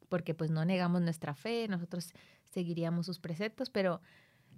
porque 0.09 0.33
pues 0.33 0.51
no 0.51 0.65
negamos 0.65 1.01
nuestra 1.01 1.35
fe 1.35 1.67
nosotros 1.67 2.11
seguiríamos 2.51 3.05
sus 3.05 3.19
preceptos 3.19 3.69
pero 3.69 4.01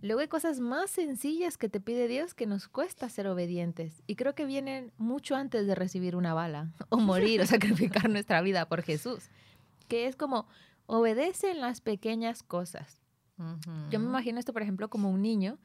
Luego 0.01 0.21
hay 0.21 0.27
cosas 0.27 0.59
más 0.59 0.91
sencillas 0.91 1.57
que 1.57 1.69
te 1.69 1.79
pide 1.79 2.07
Dios 2.07 2.33
que 2.33 2.45
nos 2.45 2.67
cuesta 2.67 3.09
ser 3.09 3.27
obedientes. 3.27 4.03
Y 4.05 4.15
creo 4.15 4.35
que 4.35 4.45
vienen 4.45 4.91
mucho 4.97 5.35
antes 5.35 5.65
de 5.65 5.75
recibir 5.75 6.15
una 6.15 6.33
bala 6.33 6.71
o 6.89 6.97
morir 6.97 7.41
o 7.41 7.45
sacrificar 7.45 8.09
nuestra 8.09 8.41
vida 8.41 8.67
por 8.67 8.83
Jesús. 8.83 9.29
Que 9.87 10.07
es 10.07 10.15
como, 10.15 10.47
obedece 10.85 11.51
en 11.51 11.61
las 11.61 11.81
pequeñas 11.81 12.43
cosas. 12.43 13.01
Yo 13.91 13.99
me 13.99 14.07
imagino 14.07 14.39
esto, 14.39 14.51
por 14.51 14.63
ejemplo, 14.63 14.89
como 14.89 15.11
un 15.11 15.21
niño. 15.21 15.59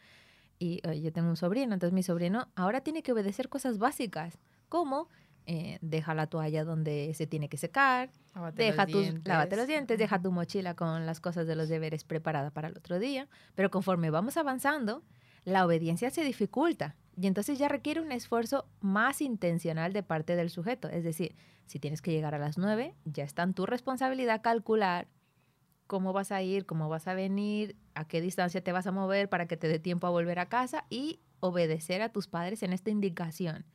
Y 0.58 0.80
yo 1.00 1.10
tengo 1.12 1.28
un 1.28 1.36
sobrino, 1.36 1.74
entonces 1.74 1.94
mi 1.94 2.02
sobrino 2.02 2.48
ahora 2.54 2.82
tiene 2.82 3.02
que 3.02 3.12
obedecer 3.12 3.48
cosas 3.48 3.78
básicas, 3.78 4.38
como 4.68 5.08
eh, 5.46 5.78
deja 5.80 6.14
la 6.14 6.26
toalla 6.26 6.64
donde 6.64 7.12
se 7.14 7.26
tiene 7.26 7.48
que 7.48 7.56
secar, 7.56 8.10
Lávate 8.34 8.62
deja 8.62 8.84
los 8.84 8.92
tus, 8.92 9.02
dientes. 9.02 9.26
lávate 9.26 9.56
los 9.56 9.66
dientes, 9.66 9.98
deja 9.98 10.20
tu 10.20 10.32
mochila 10.32 10.74
con 10.74 11.06
las 11.06 11.20
cosas 11.20 11.46
de 11.46 11.56
los 11.56 11.68
deberes 11.68 12.04
preparada 12.04 12.50
para 12.50 12.68
el 12.68 12.76
otro 12.76 12.98
día. 12.98 13.28
Pero 13.54 13.70
conforme 13.70 14.10
vamos 14.10 14.36
avanzando, 14.36 15.02
la 15.44 15.66
obediencia 15.66 16.10
se 16.10 16.24
dificulta 16.24 16.96
y 17.16 17.26
entonces 17.26 17.58
ya 17.58 17.68
requiere 17.68 18.00
un 18.00 18.12
esfuerzo 18.12 18.66
más 18.80 19.20
intencional 19.20 19.92
de 19.92 20.02
parte 20.02 20.36
del 20.36 20.50
sujeto. 20.50 20.88
Es 20.88 21.04
decir, 21.04 21.34
si 21.66 21.78
tienes 21.78 22.00
que 22.02 22.12
llegar 22.12 22.34
a 22.34 22.38
las 22.38 22.58
9, 22.58 22.94
ya 23.04 23.24
está 23.24 23.42
en 23.42 23.54
tu 23.54 23.66
responsabilidad 23.66 24.42
calcular 24.42 25.08
cómo 25.86 26.12
vas 26.12 26.32
a 26.32 26.40
ir, 26.40 26.64
cómo 26.64 26.88
vas 26.88 27.06
a 27.06 27.14
venir, 27.14 27.76
a 27.94 28.06
qué 28.06 28.20
distancia 28.20 28.62
te 28.64 28.72
vas 28.72 28.86
a 28.86 28.92
mover 28.92 29.28
para 29.28 29.46
que 29.46 29.56
te 29.56 29.68
dé 29.68 29.78
tiempo 29.78 30.06
a 30.06 30.10
volver 30.10 30.38
a 30.38 30.46
casa 30.46 30.86
y 30.88 31.20
obedecer 31.40 32.00
a 32.00 32.10
tus 32.10 32.28
padres 32.28 32.62
en 32.62 32.72
esta 32.72 32.90
indicación, 32.90 33.66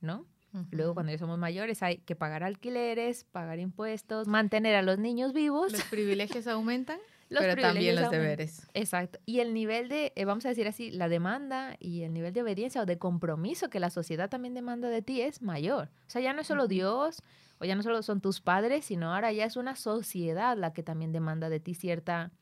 ¿no? 0.00 0.26
Luego, 0.72 0.94
cuando 0.94 1.12
ya 1.12 1.18
somos 1.18 1.38
mayores, 1.38 1.82
hay 1.82 1.98
que 1.98 2.16
pagar 2.16 2.42
alquileres, 2.42 3.24
pagar 3.24 3.58
impuestos, 3.60 4.26
mantener 4.26 4.74
a 4.74 4.82
los 4.82 4.98
niños 4.98 5.32
vivos. 5.32 5.70
Los 5.72 5.84
privilegios 5.84 6.46
aumentan, 6.48 6.98
Los 7.28 7.40
pero 7.42 7.60
también 7.62 7.94
los 7.94 8.04
aumentan. 8.06 8.22
deberes. 8.22 8.68
Exacto. 8.74 9.20
Y 9.26 9.38
el 9.38 9.54
nivel 9.54 9.88
de, 9.88 10.12
eh, 10.16 10.24
vamos 10.24 10.44
a 10.46 10.48
decir 10.48 10.66
así, 10.66 10.90
la 10.90 11.08
demanda 11.08 11.76
y 11.78 12.02
el 12.02 12.12
nivel 12.12 12.32
de 12.32 12.42
obediencia 12.42 12.82
o 12.82 12.86
de 12.86 12.98
compromiso 12.98 13.70
que 13.70 13.78
la 13.78 13.90
sociedad 13.90 14.28
también 14.28 14.54
demanda 14.54 14.88
de 14.88 15.02
ti 15.02 15.20
es 15.20 15.40
mayor. 15.40 15.90
O 16.06 16.10
sea, 16.10 16.20
ya 16.20 16.32
no 16.32 16.40
es 16.40 16.48
solo. 16.48 16.66
Dios 16.66 17.22
o 17.60 17.64
ya 17.64 17.76
no 17.76 17.82
solo 17.84 18.02
son 18.02 18.20
tus 18.20 18.40
padres, 18.40 18.86
sino 18.86 19.14
ahora 19.14 19.30
ya 19.32 19.44
es 19.44 19.56
una 19.56 19.76
sociedad 19.76 20.56
la 20.56 20.72
que 20.72 20.82
también 20.82 21.12
demanda 21.12 21.48
de 21.48 21.60
ti 21.60 21.74
cierta 21.74 22.32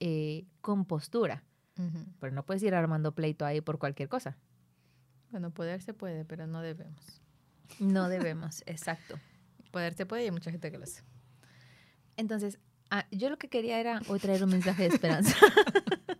eh, 0.00 0.46
compostura. 0.62 1.44
Pero 2.20 2.32
no 2.32 2.44
puedes 2.44 2.62
ir 2.62 2.74
armando 2.74 3.12
pleito 3.12 3.44
ahí 3.44 3.60
por 3.60 3.78
cualquier 3.78 4.08
cosa. 4.08 4.38
Bueno, 5.30 5.50
poder 5.50 5.82
se 5.82 5.94
puede, 5.94 6.24
pero 6.24 6.46
no 6.46 6.60
debemos. 6.60 7.21
No 7.78 8.08
debemos, 8.08 8.62
exacto. 8.66 9.18
Poder 9.70 9.94
se 9.94 10.06
puede 10.06 10.22
y 10.22 10.24
hay 10.26 10.30
mucha 10.30 10.50
gente 10.50 10.70
que 10.70 10.78
lo 10.78 10.84
hace. 10.84 11.02
Entonces, 12.16 12.58
ah, 12.90 13.06
yo 13.10 13.30
lo 13.30 13.38
que 13.38 13.48
quería 13.48 13.80
era 13.80 14.00
hoy 14.08 14.18
traer 14.18 14.44
un 14.44 14.50
mensaje 14.50 14.82
de 14.82 14.94
esperanza. 14.94 15.36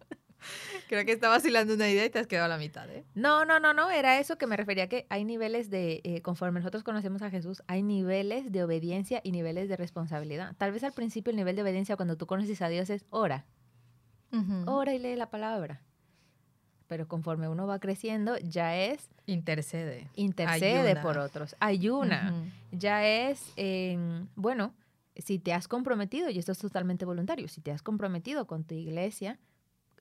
Creo 0.89 1.07
que 1.07 1.13
está 1.13 1.29
vacilando 1.31 1.73
una 1.75 1.89
idea 1.89 2.05
y 2.05 2.11
te 2.11 2.19
has 2.19 2.27
quedado 2.27 2.47
a 2.47 2.49
la 2.49 2.59
mitad, 2.59 2.87
¿eh? 2.91 3.07
No, 3.15 3.47
no, 3.47 3.59
no, 3.59 3.73
no, 3.73 3.91
era 3.91 4.19
eso 4.19 4.37
que 4.37 4.47
me 4.47 4.59
refería 4.59 4.89
que 4.89 5.07
hay 5.09 5.25
niveles 5.25 5.71
de, 5.71 6.03
eh, 6.05 6.21
conforme 6.21 6.61
nosotros 6.61 6.83
conocemos 6.83 7.23
a 7.23 7.31
Jesús, 7.31 7.63
hay 7.67 7.83
niveles 7.83 8.53
de 8.53 8.63
obediencia 8.63 9.23
y 9.25 9.33
niveles 9.33 9.71
de 9.71 9.77
responsabilidad. 9.79 10.55
Tal 10.59 10.71
vez 10.71 10.85
al 10.85 10.93
principio 10.93 11.31
el 11.31 11.37
nivel 11.37 11.57
de 11.57 11.63
obediencia 11.63 11.97
cuando 11.97 12.19
tú 12.19 12.27
conoces 12.27 12.61
a 12.61 12.69
Dios 12.69 12.91
es 12.91 13.07
ora, 13.09 13.47
ora 14.67 14.93
y 14.93 14.99
lee 14.99 15.17
la 15.17 15.31
palabra. 15.31 15.81
Pero 16.93 17.09
conforme 17.09 17.49
uno 17.49 17.67
va 17.67 17.79
creciendo, 17.79 18.37
ya 18.37 18.77
es 18.77 19.09
Intercede. 19.25 20.11
intercede 20.15 20.91
Ayuna. 20.91 21.01
por 21.01 21.17
otros, 21.17 21.57
ayuna, 21.59 22.35
ya 22.71 23.09
es, 23.09 23.51
eh, 23.57 23.97
bueno, 24.37 24.75
si 25.17 25.39
te 25.39 25.55
has 25.55 25.69
comprometido, 25.69 26.29
y 26.29 26.39
esto 26.39 26.53
es 26.53 26.59
totalmente 26.59 27.07
voluntario, 27.07 27.49
si 27.49 27.63
te 27.63 27.71
has 27.73 27.81
comprometido 27.83 28.47
con 28.47 28.65
tu 28.65 28.75
iglesia, 28.75 29.39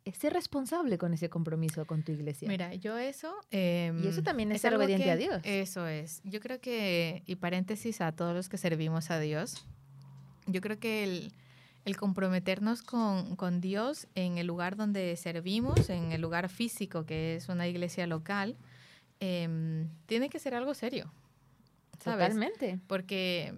eh, 0.03 0.11
sé 0.11 0.29
responsable 0.31 0.97
con 0.97 1.13
ese 1.13 1.29
compromiso 1.29 1.85
con 1.85 2.03
tu 2.03 2.11
iglesia. 2.11 2.49
Mira, 2.49 2.73
yo 2.75 2.97
eso... 2.97 3.33
em, 3.51 4.03
Y 4.03 4.07
eso 4.07 4.21
también 4.21 4.51
es 4.51 4.59
ser 4.59 4.73
algo 4.73 4.83
obediente 4.83 5.05
que- 5.05 5.11
a 5.11 5.15
Dios. 5.15 5.41
Eso 5.45 5.87
es. 5.87 6.19
Yo 6.25 6.41
creo 6.41 6.59
que, 6.59 7.23
y 7.25 7.37
paréntesis 7.37 8.01
a 8.01 8.11
todos 8.11 8.35
los 8.35 8.49
que 8.49 8.57
servimos 8.57 9.11
a 9.11 9.19
Dios, 9.21 9.65
yo 10.45 10.59
creo 10.59 10.77
que 10.77 11.05
el, 11.05 11.31
el 11.85 11.97
comprometernos 11.97 12.81
con, 12.83 13.35
con 13.35 13.59
Dios 13.61 14.07
en 14.15 14.37
el 14.37 14.47
lugar 14.47 14.75
donde 14.75 15.15
servimos, 15.17 15.89
en 15.89 16.11
el 16.11 16.21
lugar 16.21 16.47
físico 16.49 17.05
que 17.05 17.35
es 17.35 17.49
una 17.49 17.67
iglesia 17.67 18.05
local, 18.07 18.55
em, 19.19 19.87
tiene 20.05 20.29
que 20.29 20.39
ser 20.39 20.53
algo 20.55 20.73
serio. 20.73 21.11
¿sabes? 21.99 22.29
Totalmente. 22.29 22.79
Porque, 22.87 23.53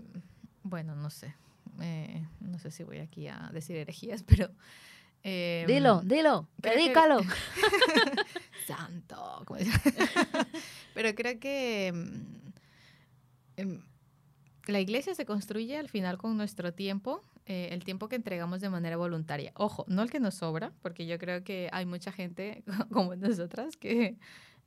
bueno, 0.64 0.96
no 0.96 1.10
sé. 1.10 1.34
eh, 1.82 2.26
no 2.42 2.60
sé 2.60 2.72
si 2.72 2.84
voy 2.84 3.00
aquí 3.00 3.28
a 3.28 3.50
decir 3.54 3.76
herejías, 3.78 4.24
pero... 4.28 4.50
em, 5.24 5.68
Dilo, 5.68 6.02
dilo, 6.04 6.48
que- 6.56 6.62
predícalo. 6.70 7.20
Santo. 8.68 9.46
Pero 10.94 11.14
creo 11.16 11.40
que 11.40 11.88
em, 13.58 13.82
la 14.68 14.80
iglesia 14.80 15.14
se 15.16 15.26
construye 15.26 15.78
al 15.78 15.90
final 15.90 16.18
con 16.18 16.38
nuestro 16.38 16.74
tiempo, 16.74 17.22
eh, 17.46 17.70
el 17.72 17.84
tiempo 17.84 18.08
que 18.10 18.16
entregamos 18.16 18.62
de 18.62 18.70
manera 18.70 18.98
voluntaria. 18.98 19.52
Ojo, 19.56 19.86
no 19.88 20.02
el 20.02 20.10
que 20.10 20.20
nos 20.20 20.36
sobra, 20.36 20.72
porque 20.82 21.06
yo 21.06 21.18
creo 21.20 21.44
que 21.44 21.70
hay 21.72 21.86
mucha 21.86 22.12
gente 22.12 22.64
como 22.92 23.16
nosotras 23.16 23.76
que, 23.78 24.18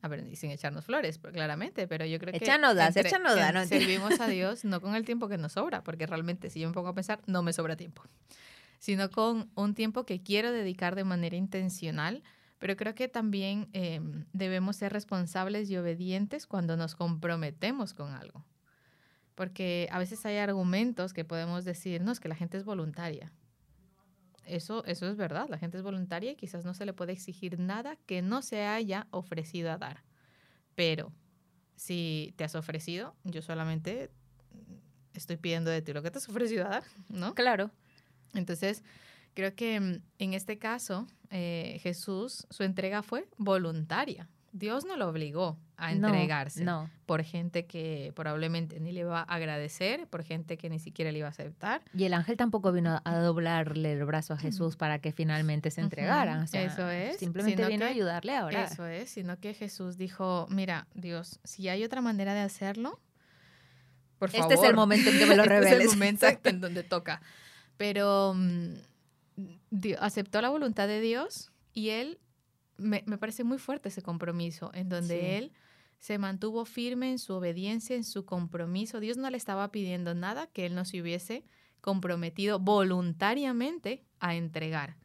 a 0.03 0.09
ver, 0.09 0.37
sin 0.37 0.51
echarnos 0.51 0.85
flores, 0.85 1.19
pero 1.19 1.33
claramente, 1.33 1.89
pero 1.89 2.05
yo 2.05 2.19
creo 2.19 2.33
que... 2.33 2.39
Échanos 2.45 2.75
das, 2.77 2.97
entre- 2.97 3.09
échanos 3.11 3.35
das, 3.37 3.49
en- 3.49 3.55
no 3.55 3.67
servimos 3.67 4.21
a 4.21 4.29
Dios 4.29 4.65
no 4.65 4.81
con 4.81 4.95
el 4.95 5.05
tiempo 5.05 5.29
que 5.29 5.39
nos 5.39 5.53
sobra, 5.53 5.83
porque 5.83 6.07
realmente 6.07 6.51
si 6.51 6.61
yo 6.61 6.69
me 6.69 6.75
pongo 6.75 6.89
a 6.89 6.95
pensar, 6.95 7.21
no 7.27 7.43
me 7.43 7.53
sobra 7.53 7.77
tiempo, 7.77 8.03
sino 8.79 9.11
con 9.11 9.51
un 9.55 9.75
tiempo 9.75 10.05
que 10.05 10.23
quiero 10.23 10.53
dedicar 10.53 10.95
de 10.95 11.05
manera 11.05 11.37
intencional 11.37 12.23
pero 12.59 12.75
creo 12.75 12.95
que 12.95 13.07
también 13.07 13.69
eh, 13.75 14.01
debemos 14.33 14.77
ser 14.77 14.91
responsables 14.91 15.69
y 15.69 15.77
obedientes 15.77 16.47
cuando 16.47 16.79
nos 16.79 16.95
comprometemos 16.95 17.93
con 17.93 18.15
algo. 18.15 18.45
Porque 19.37 19.87
a 19.93 20.01
veces 20.01 20.27
hay 20.27 20.39
argumentos 20.39 21.13
que 21.13 21.25
podemos 21.25 21.65
decir, 21.65 22.01
no, 22.01 22.11
es 22.11 22.19
que 22.19 22.29
la 22.29 22.35
gente 22.35 22.57
es 22.57 22.65
voluntaria. 22.65 23.33
Eso, 24.45 24.85
eso 24.87 25.09
es 25.09 25.17
verdad, 25.17 25.49
la 25.49 25.59
gente 25.59 25.77
es 25.77 25.83
voluntaria 25.83 26.33
y 26.33 26.37
quizás 26.37 26.65
no 26.65 26.73
se 26.75 26.87
le 26.87 26.93
puede 26.93 27.13
exigir 27.13 27.59
nada 27.59 27.97
que 28.07 28.23
no 28.23 28.43
se 28.43 28.63
haya 28.63 29.07
ofrecido 29.11 29.71
a 29.71 29.79
dar. 29.79 30.03
Pero 30.75 31.13
si 31.77 32.33
te 32.37 32.45
has 32.45 32.55
ofrecido, 32.55 33.15
yo 33.25 33.43
solamente 33.43 34.11
estoy 35.15 35.37
pidiendo 35.37 35.71
de 35.71 35.83
ti 35.83 35.93
lo 35.93 36.03
que 36.03 36.11
te 36.11 36.19
has 36.19 36.29
ofrecido 36.29 36.65
a 36.67 36.69
dar, 36.69 36.85
¿no? 37.09 37.35
Claro. 37.35 37.71
Entonces, 38.35 38.83
creo 39.35 39.55
que 39.55 39.81
mm, 39.81 40.03
en 40.19 40.35
este 40.35 40.59
caso, 40.59 41.07
eh, 41.31 41.79
Jesús, 41.83 42.47
su 42.51 42.63
entrega 42.63 43.03
fue 43.03 43.29
voluntaria. 43.37 44.29
Dios 44.59 44.87
no 44.87 44.97
lo 44.97 45.09
obligó 45.09 45.59
a 45.77 45.93
entregarse 45.93 46.65
por 47.05 47.23
gente 47.23 47.67
que 47.67 48.13
probablemente 48.17 48.81
ni 48.81 48.91
le 48.93 49.05
va 49.05 49.21
a 49.21 49.35
agradecer, 49.35 50.07
por 50.09 50.23
gente 50.23 50.57
que 50.57 50.71
ni 50.71 50.79
siquiera 50.79 51.13
le 51.13 51.19
iba 51.19 51.27
a 51.27 51.31
aceptar. 51.31 51.83
Y 51.93 52.05
el 52.05 52.15
ángel 52.15 52.39
tampoco 52.39 52.73
vino 52.73 53.03
a 53.05 53.17
doblarle 53.19 53.93
el 53.93 54.05
brazo 54.07 54.33
a 54.33 54.39
Jesús 54.39 54.77
para 54.77 54.99
que 54.99 55.13
finalmente 55.13 55.71
se 55.71 55.83
entregara. 55.83 56.43
eso 56.45 56.91
es. 56.91 57.19
Simplemente 57.19 57.67
vino 57.67 57.85
a 57.85 57.89
ayudarle 57.89 58.35
ahora. 58.35 58.65
Eso 58.65 58.87
es, 58.87 59.11
sino 59.11 59.39
que 59.39 59.53
Jesús 59.53 59.99
dijo, 59.99 60.47
mira, 60.49 60.87
Dios, 60.95 61.39
si 61.45 61.69
hay 61.69 61.85
otra 61.85 62.01
manera 62.01 62.33
de 62.33 62.41
hacerlo, 62.41 62.99
por 64.19 64.31
favor. 64.31 64.51
Este 64.51 64.65
es 64.65 64.71
el 64.71 64.75
momento 64.75 65.11
en 65.11 65.19
que 65.19 65.27
me 65.27 65.37
lo 65.37 65.45
reveles. 65.45 65.73
este 65.73 65.85
es 65.85 65.93
el 65.93 65.99
momento 65.99 66.27
en 66.45 66.61
donde 66.63 66.83
toca. 66.83 67.21
Pero 67.77 68.33
mm, 68.35 68.73
aceptó 70.01 70.41
la 70.41 70.49
voluntad 70.49 70.89
de 70.89 71.03
Dios 71.03 71.53
y 71.75 71.91
él 71.91 72.19
me, 72.79 73.03
parece 73.19 73.45
muy 73.45 73.59
fuerte 73.59 73.89
ese 73.89 74.03
compromiso, 74.03 74.71
en 74.75 74.89
donde 74.89 75.39
él 75.39 75.53
se 75.99 76.19
mantuvo 76.19 76.65
firme 76.65 77.11
en 77.11 77.19
su 77.19 77.35
obediencia, 77.35 77.97
en 77.97 78.05
su 78.05 78.25
compromiso. 78.25 79.01
Dios 79.01 79.17
no 79.17 79.31
le 79.31 79.37
estaba 79.37 79.71
pidiendo 79.71 80.15
nada 80.15 80.47
que 80.47 80.67
él 80.67 80.75
no 80.75 80.85
se 80.85 81.01
hubiese 81.01 81.45
comprometido 81.81 82.59
voluntariamente 82.59 84.05
a 84.21 84.35
entregar. 84.35 84.97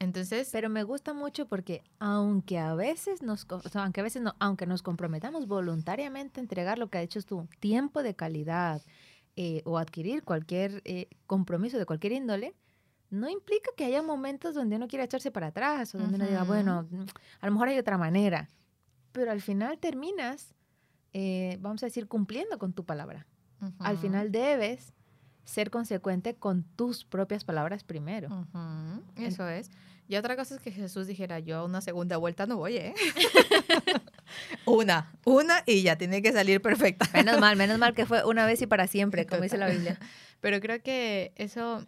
Entonces, 0.00 0.48
pero 0.52 0.68
me 0.68 0.84
gusta 0.84 1.12
mucho 1.12 1.46
porque 1.48 1.82
aunque 1.98 2.58
a 2.58 2.74
veces 2.74 3.22
nos, 3.22 3.46
aunque 3.74 4.00
a 4.00 4.04
veces 4.04 4.22
no, 4.22 4.36
aunque 4.38 4.66
nos 4.66 4.82
comprometamos 4.82 5.48
voluntariamente 5.48 6.38
a 6.38 6.42
entregar 6.42 6.78
lo 6.78 6.88
que 6.88 6.98
ha 6.98 7.02
hecho 7.02 7.20
tú, 7.22 7.48
tiempo 7.58 8.02
de 8.02 8.14
calidad 8.14 8.82
eh, 9.34 9.62
o 9.64 9.78
adquirir 9.78 10.22
cualquier 10.22 10.82
eh, 10.84 11.08
compromiso 11.26 11.78
de 11.78 11.86
cualquier 11.86 12.12
índole, 12.12 12.54
no 13.10 13.28
implica 13.28 13.70
que 13.76 13.84
haya 13.84 14.02
momentos 14.02 14.54
donde 14.54 14.76
uno 14.76 14.88
quiera 14.88 15.04
echarse 15.04 15.30
para 15.30 15.48
atrás 15.48 15.94
o 15.94 15.98
donde 15.98 16.16
uno 16.16 16.26
diga, 16.26 16.44
bueno, 16.44 16.86
mm, 16.90 17.06
a 17.40 17.46
lo 17.46 17.52
mejor 17.52 17.68
hay 17.68 17.78
otra 17.78 17.98
manera. 17.98 18.48
Pero 19.12 19.30
al 19.30 19.40
final 19.40 19.78
terminas, 19.78 20.54
eh, 21.12 21.58
vamos 21.60 21.82
a 21.82 21.86
decir, 21.86 22.06
cumpliendo 22.06 22.58
con 22.58 22.72
tu 22.72 22.84
palabra. 22.84 23.26
Al 23.80 23.98
final 23.98 24.30
debes 24.30 24.92
ser 25.44 25.70
consecuente 25.70 26.36
con 26.36 26.62
tus 26.62 27.04
propias 27.04 27.42
palabras 27.44 27.82
primero. 27.82 28.46
Eso 29.16 29.48
es. 29.48 29.70
Y 30.06 30.16
otra 30.16 30.36
cosa 30.36 30.54
es 30.54 30.60
que 30.62 30.70
Jesús 30.70 31.06
dijera, 31.06 31.38
yo 31.38 31.58
a 31.58 31.64
una 31.64 31.80
segunda 31.82 32.16
vuelta 32.16 32.46
no 32.46 32.56
voy, 32.56 32.76
¿eh? 32.76 32.94
una, 34.64 35.12
una 35.24 35.62
y 35.66 35.82
ya 35.82 35.96
tiene 35.96 36.22
que 36.22 36.32
salir 36.32 36.62
perfecta. 36.62 37.06
menos 37.12 37.38
mal, 37.40 37.56
menos 37.56 37.78
mal 37.78 37.94
que 37.94 38.06
fue 38.06 38.24
una 38.24 38.46
vez 38.46 38.62
y 38.62 38.66
para 38.66 38.86
siempre, 38.86 39.26
como 39.26 39.42
dice 39.42 39.58
la 39.58 39.68
Biblia. 39.68 39.98
Pero 40.40 40.60
creo 40.60 40.82
que 40.82 41.32
eso 41.36 41.86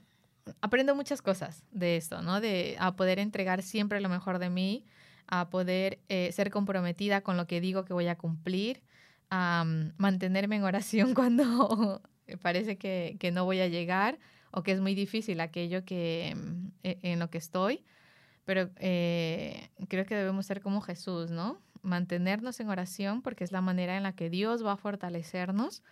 aprendo 0.60 0.94
muchas 0.94 1.22
cosas 1.22 1.64
de 1.70 1.96
esto, 1.96 2.22
¿no? 2.22 2.40
De 2.40 2.76
a 2.78 2.96
poder 2.96 3.18
entregar 3.18 3.62
siempre 3.62 4.00
lo 4.00 4.08
mejor 4.08 4.38
de 4.38 4.50
mí, 4.50 4.84
a 5.26 5.50
poder 5.50 6.00
eh, 6.08 6.30
ser 6.32 6.50
comprometida 6.50 7.20
con 7.22 7.36
lo 7.36 7.46
que 7.46 7.60
digo 7.60 7.84
que 7.84 7.92
voy 7.92 8.08
a 8.08 8.16
cumplir, 8.16 8.82
a 9.30 9.64
mantenerme 9.96 10.56
en 10.56 10.64
oración 10.64 11.14
cuando 11.14 12.02
parece 12.42 12.76
que, 12.76 13.30
no 13.32 13.44
voy 13.44 13.60
a 13.60 13.68
llegar 13.68 14.18
o 14.50 14.62
que 14.62 14.72
es 14.72 14.80
muy 14.80 14.94
difícil 14.94 15.40
aquello 15.40 15.84
que 15.84 16.36
e, 16.82 16.98
en 17.02 17.18
lo 17.18 17.30
que 17.30 17.38
estoy. 17.38 17.84
Pero 18.44 18.70
eh, 18.76 19.70
creo 19.88 20.04
que 20.06 20.16
debemos 20.16 20.46
ser 20.46 20.60
como 20.60 20.80
Jesús, 20.80 21.30
¿no? 21.30 21.60
Mantenernos 21.82 22.58
en 22.58 22.68
oración 22.68 23.22
porque 23.22 23.44
es 23.44 23.52
la 23.52 23.60
manera 23.60 23.96
en 23.96 24.02
la 24.02 24.14
que 24.14 24.28
Dios 24.28 24.64
va 24.64 24.72
a 24.72 24.76
fortalecernos 24.76 25.82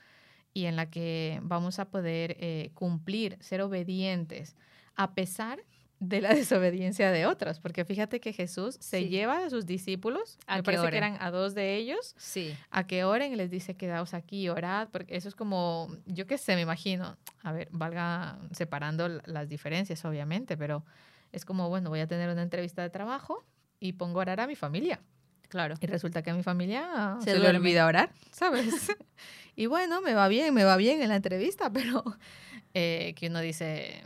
y 0.54 0.64
en 0.66 0.76
la 0.76 0.90
que 0.90 1.40
vamos 1.42 1.78
a 1.78 1.90
poder 1.90 2.36
eh, 2.40 2.70
cumplir, 2.74 3.36
ser 3.40 3.60
obedientes, 3.62 4.56
a 4.94 5.14
pesar 5.14 5.60
de 6.00 6.20
la 6.20 6.30
desobediencia 6.34 7.10
de 7.10 7.26
otros, 7.26 7.60
porque 7.60 7.84
fíjate 7.84 8.20
que 8.20 8.32
Jesús 8.32 8.76
se 8.80 9.08
lleva 9.08 9.44
a 9.44 9.50
sus 9.50 9.66
discípulos, 9.66 10.38
a 10.46 10.56
me 10.56 10.62
parece 10.62 10.88
que 10.88 10.96
eran 10.96 11.16
a 11.20 11.30
dos 11.30 11.54
de 11.54 11.76
ellos, 11.76 12.14
sí. 12.16 12.54
a 12.70 12.86
que 12.86 13.04
oren 13.04 13.32
y 13.32 13.36
les 13.36 13.50
dice 13.50 13.76
quedaos 13.76 14.14
aquí, 14.14 14.48
orad, 14.48 14.88
porque 14.90 15.16
eso 15.16 15.28
es 15.28 15.34
como, 15.34 15.88
yo 16.06 16.26
qué 16.26 16.38
sé, 16.38 16.54
me 16.54 16.62
imagino, 16.62 17.16
a 17.42 17.52
ver, 17.52 17.68
valga 17.72 18.38
separando 18.52 19.08
las 19.08 19.48
diferencias, 19.48 20.04
obviamente, 20.04 20.56
pero 20.56 20.84
es 21.32 21.44
como, 21.44 21.68
bueno, 21.68 21.90
voy 21.90 22.00
a 22.00 22.06
tener 22.06 22.30
una 22.30 22.42
entrevista 22.42 22.82
de 22.82 22.90
trabajo 22.90 23.44
y 23.80 23.94
pongo 23.94 24.20
a 24.20 24.22
orar 24.22 24.40
a 24.40 24.46
mi 24.46 24.56
familia. 24.56 25.00
Claro. 25.48 25.76
Y 25.80 25.86
resulta 25.86 26.22
que 26.22 26.30
a 26.30 26.34
mi 26.34 26.42
familia 26.42 27.16
se, 27.24 27.38
le 27.38 27.48
olvida 27.48 27.86
orar, 27.86 28.10
¿sabes? 28.30 28.90
y 29.56 29.66
bueno, 29.66 30.00
me 30.02 30.14
va 30.14 30.28
bien, 30.28 30.52
me 30.54 30.64
va 30.64 30.76
bien 30.76 31.02
en 31.02 31.08
la 31.08 31.16
entrevista, 31.16 31.70
pero 31.72 32.04
eh, 32.74 33.14
que 33.16 33.28
uno 33.28 33.40
dice, 33.40 34.02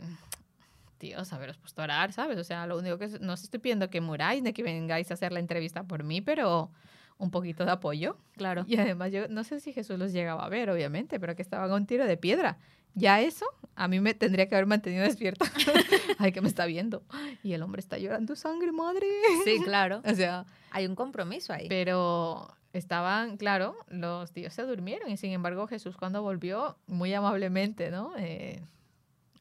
Dios, 0.99 1.33
haberos 1.33 1.57
puesto 1.57 1.81
a 1.81 1.85
orar, 1.85 2.13
¿sabes? 2.13 2.37
O 2.37 2.43
sea, 2.43 2.65
lo 2.65 2.77
único 2.77 2.97
que 2.97 3.07
no 3.19 3.33
os 3.33 3.43
estoy 3.43 3.59
pidiendo 3.59 3.89
que 3.89 3.99
muráis 3.99 4.41
ni 4.41 4.53
que 4.53 4.63
vengáis 4.63 5.11
a 5.11 5.15
hacer 5.15 5.31
la 5.31 5.39
entrevista 5.39 5.83
por 5.83 6.03
mí, 6.03 6.21
pero 6.21 6.71
un 7.17 7.29
poquito 7.29 7.65
de 7.65 7.71
apoyo. 7.71 8.17
Claro. 8.37 8.65
Y 8.67 8.77
además 8.77 9.11
yo 9.11 9.27
no 9.27 9.43
sé 9.43 9.59
si 9.59 9.73
Jesús 9.73 9.99
los 9.99 10.13
llegaba 10.13 10.45
a 10.45 10.49
ver, 10.49 10.69
obviamente, 10.69 11.19
pero 11.19 11.35
que 11.35 11.41
estaban 11.41 11.69
a 11.71 11.75
un 11.75 11.85
tiro 11.85 12.05
de 12.05 12.17
piedra. 12.17 12.57
Ya 12.95 13.21
eso 13.21 13.45
a 13.75 13.87
mí 13.87 13.99
me 13.99 14.13
tendría 14.13 14.47
que 14.47 14.55
haber 14.55 14.67
mantenido 14.67 15.03
despierta. 15.03 15.45
Ay, 16.19 16.31
que 16.31 16.41
me 16.41 16.47
está 16.47 16.65
viendo. 16.65 17.03
Y 17.41 17.53
el 17.53 17.63
hombre 17.63 17.79
está 17.79 17.97
llorando 17.97 18.35
sangre, 18.35 18.71
madre. 18.71 19.07
Sí, 19.43 19.59
claro. 19.63 20.01
o 20.05 20.13
sea, 20.13 20.45
hay 20.71 20.85
un 20.85 20.95
compromiso 20.95 21.53
ahí. 21.53 21.67
Pero 21.69 22.55
estaban, 22.71 23.37
claro, 23.37 23.75
los 23.87 24.31
tíos 24.31 24.53
se 24.53 24.63
durmieron 24.63 25.09
y 25.09 25.17
sin 25.17 25.31
embargo 25.31 25.67
Jesús 25.67 25.97
cuando 25.97 26.21
volvió, 26.21 26.77
muy 26.87 27.13
amablemente, 27.13 27.91
¿no? 27.91 28.13
Eh, 28.17 28.61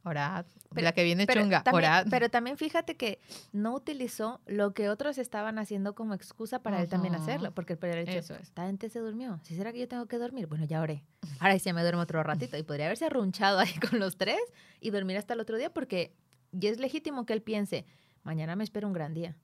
orad, 0.04 0.46
la 0.74 0.92
que 0.92 1.04
viene 1.04 1.26
chunga, 1.26 1.62
también, 1.62 1.90
Pero 2.10 2.28
también 2.28 2.56
fíjate 2.56 2.96
que 2.96 3.20
no 3.52 3.74
utilizó 3.74 4.40
lo 4.46 4.74
que 4.74 4.88
otros 4.88 5.18
estaban 5.18 5.58
haciendo 5.58 5.94
como 5.94 6.14
excusa 6.14 6.62
para 6.62 6.80
él 6.80 6.88
también 6.88 7.14
hacerlo, 7.14 7.52
porque 7.52 7.74
el 7.74 7.78
Pedro 7.78 8.00
hecho, 8.00 8.34
esta 8.34 8.66
gente 8.66 8.88
se 8.88 8.98
durmió, 8.98 9.38
si 9.42 9.54
será 9.54 9.72
que 9.72 9.78
yo 9.78 9.88
tengo 9.88 10.06
que 10.06 10.18
dormir? 10.18 10.46
Bueno, 10.46 10.64
ya 10.64 10.80
oré, 10.80 11.04
ahora 11.40 11.58
sí 11.58 11.72
me 11.72 11.82
duermo 11.82 12.02
otro 12.02 12.22
ratito, 12.22 12.56
y 12.56 12.62
podría 12.62 12.86
haberse 12.86 13.06
arrunchado 13.06 13.58
ahí 13.58 13.74
con 13.90 13.98
los 13.98 14.16
tres 14.16 14.40
y 14.80 14.90
dormir 14.90 15.16
hasta 15.16 15.34
el 15.34 15.40
otro 15.40 15.56
día, 15.56 15.72
porque 15.72 16.14
y 16.52 16.66
es 16.66 16.78
legítimo 16.78 17.24
que 17.24 17.32
él 17.32 17.42
piense, 17.42 17.86
mañana 18.22 18.56
me 18.56 18.64
espera 18.64 18.86
un 18.86 18.92
gran 18.92 19.14
día, 19.14 19.36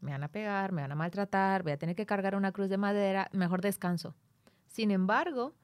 me 0.00 0.10
van 0.12 0.24
a 0.24 0.28
pegar, 0.28 0.72
me 0.72 0.82
van 0.82 0.92
a 0.92 0.94
maltratar, 0.94 1.62
voy 1.62 1.72
a 1.72 1.78
tener 1.78 1.94
que 1.94 2.06
cargar 2.06 2.34
una 2.34 2.52
cruz 2.52 2.68
de 2.68 2.76
madera, 2.76 3.28
mejor 3.32 3.60
descanso. 3.60 4.14
Sin 4.66 4.90
embargo, 4.90 5.54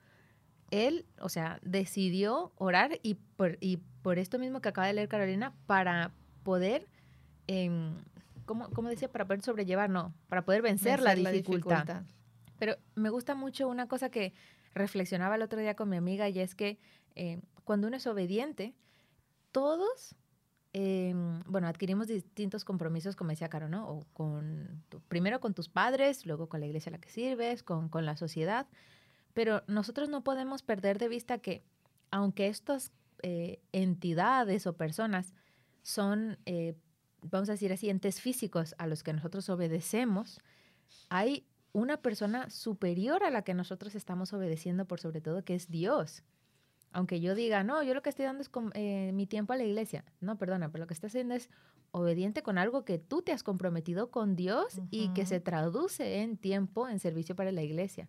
él, 0.72 1.06
o 1.20 1.28
sea, 1.28 1.60
decidió 1.62 2.50
orar 2.56 2.98
y 3.02 3.14
por, 3.14 3.58
y 3.60 3.76
por 4.02 4.18
esto 4.18 4.38
mismo 4.38 4.60
que 4.60 4.70
acaba 4.70 4.88
de 4.88 4.94
leer 4.94 5.08
Carolina, 5.08 5.54
para 5.66 6.10
poder, 6.42 6.88
eh, 7.46 7.70
¿cómo, 8.46 8.88
decía? 8.88 9.12
Para 9.12 9.26
poder 9.26 9.42
sobrellevar, 9.42 9.90
no, 9.90 10.12
para 10.28 10.44
poder 10.44 10.62
vencer, 10.62 11.00
la, 11.00 11.14
dificultad. 11.14 12.02
Pero 12.58 12.76
me 12.94 13.10
gusta 13.10 13.34
mucho 13.34 13.68
una 13.68 13.86
cosa 13.86 14.10
que 14.10 14.32
reflexionaba 14.74 15.36
el 15.36 15.42
otro 15.42 15.60
día 15.60 15.74
con 15.74 15.88
mi 15.88 15.96
amiga 15.96 16.28
y 16.28 16.40
es 16.40 16.54
que 16.54 16.78
eh, 17.14 17.40
cuando 17.64 17.86
uno 17.86 17.96
es 17.98 18.06
obediente, 18.06 18.74
todos, 19.52 20.14
em, 20.72 21.42
bueno, 21.46 21.68
adquirimos 21.68 22.06
distintos 22.06 22.64
compromisos, 22.64 23.14
como 23.14 23.30
decía 23.30 23.50
Caro, 23.50 23.68
¿no? 23.68 23.88
O 23.88 24.06
con, 24.14 24.82
primero 25.08 25.38
con 25.40 25.52
tus 25.52 25.68
padres, 25.68 26.24
luego 26.24 26.48
con 26.48 26.60
la 26.60 26.66
iglesia 26.66 26.88
a 26.88 26.92
la 26.92 26.98
que 26.98 27.10
sirves, 27.10 27.62
con, 27.62 27.90
con 27.90 28.06
la 28.06 28.16
sociedad. 28.16 28.66
Pero 29.34 29.62
nosotros 29.66 30.08
no 30.08 30.22
podemos 30.24 30.62
perder 30.62 30.98
de 30.98 31.08
vista 31.08 31.38
que, 31.38 31.64
aunque 32.10 32.48
estos 32.48 32.90
eh, 33.22 33.60
entidades 33.72 34.66
o 34.66 34.76
personas 34.76 35.34
son, 35.82 36.38
eh, 36.46 36.74
vamos 37.22 37.48
a 37.48 37.52
decir 37.52 37.72
así, 37.72 37.88
entes 37.88 38.20
físicos 38.20 38.74
a 38.78 38.86
los 38.86 39.02
que 39.02 39.12
nosotros 39.12 39.48
obedecemos, 39.48 40.40
hay 41.08 41.46
una 41.72 41.96
persona 41.96 42.50
superior 42.50 43.24
a 43.24 43.30
la 43.30 43.42
que 43.42 43.54
nosotros 43.54 43.94
estamos 43.94 44.32
obedeciendo 44.32 44.86
por 44.86 45.00
sobre 45.00 45.20
todo, 45.20 45.44
que 45.44 45.54
es 45.54 45.70
Dios. 45.70 46.22
Aunque 46.92 47.20
yo 47.20 47.34
diga, 47.34 47.64
no, 47.64 47.82
yo 47.82 47.94
lo 47.94 48.02
que 48.02 48.10
estoy 48.10 48.26
dando 48.26 48.42
es 48.42 48.50
eh, 48.74 49.12
mi 49.14 49.26
tiempo 49.26 49.54
a 49.54 49.56
la 49.56 49.64
iglesia. 49.64 50.04
No, 50.20 50.36
perdona, 50.36 50.70
pero 50.70 50.82
lo 50.82 50.86
que 50.86 50.94
estás 50.94 51.10
haciendo 51.10 51.34
es 51.34 51.48
obediente 51.90 52.42
con 52.42 52.58
algo 52.58 52.84
que 52.84 52.98
tú 52.98 53.22
te 53.22 53.32
has 53.32 53.42
comprometido 53.42 54.10
con 54.10 54.36
Dios 54.36 54.80
y 54.90 55.08
que 55.10 55.24
se 55.24 55.40
traduce 55.40 56.20
en 56.20 56.36
tiempo 56.36 56.88
en 56.88 56.98
servicio 56.98 57.34
para 57.34 57.52
la 57.52 57.62
iglesia. 57.62 58.08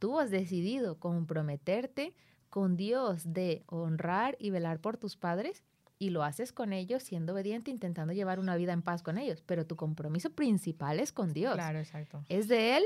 Tú 0.00 0.18
has 0.18 0.30
decidido 0.30 0.98
comprometerte 0.98 2.14
con 2.48 2.76
Dios 2.76 3.32
de 3.32 3.62
honrar 3.66 4.36
y 4.40 4.50
velar 4.50 4.80
por 4.80 4.96
tus 4.96 5.16
padres 5.16 5.62
y 5.98 6.08
lo 6.08 6.24
haces 6.24 6.52
con 6.52 6.72
ellos 6.72 7.02
siendo 7.02 7.34
obediente, 7.34 7.70
intentando 7.70 8.14
llevar 8.14 8.40
una 8.40 8.56
vida 8.56 8.72
en 8.72 8.80
paz 8.80 9.02
con 9.02 9.18
ellos. 9.18 9.42
Pero 9.44 9.66
tu 9.66 9.76
compromiso 9.76 10.30
principal 10.30 10.98
es 10.98 11.12
con 11.12 11.34
Dios. 11.34 11.52
Claro, 11.52 11.78
exacto. 11.78 12.24
Es 12.30 12.48
de 12.48 12.78
Él, 12.78 12.84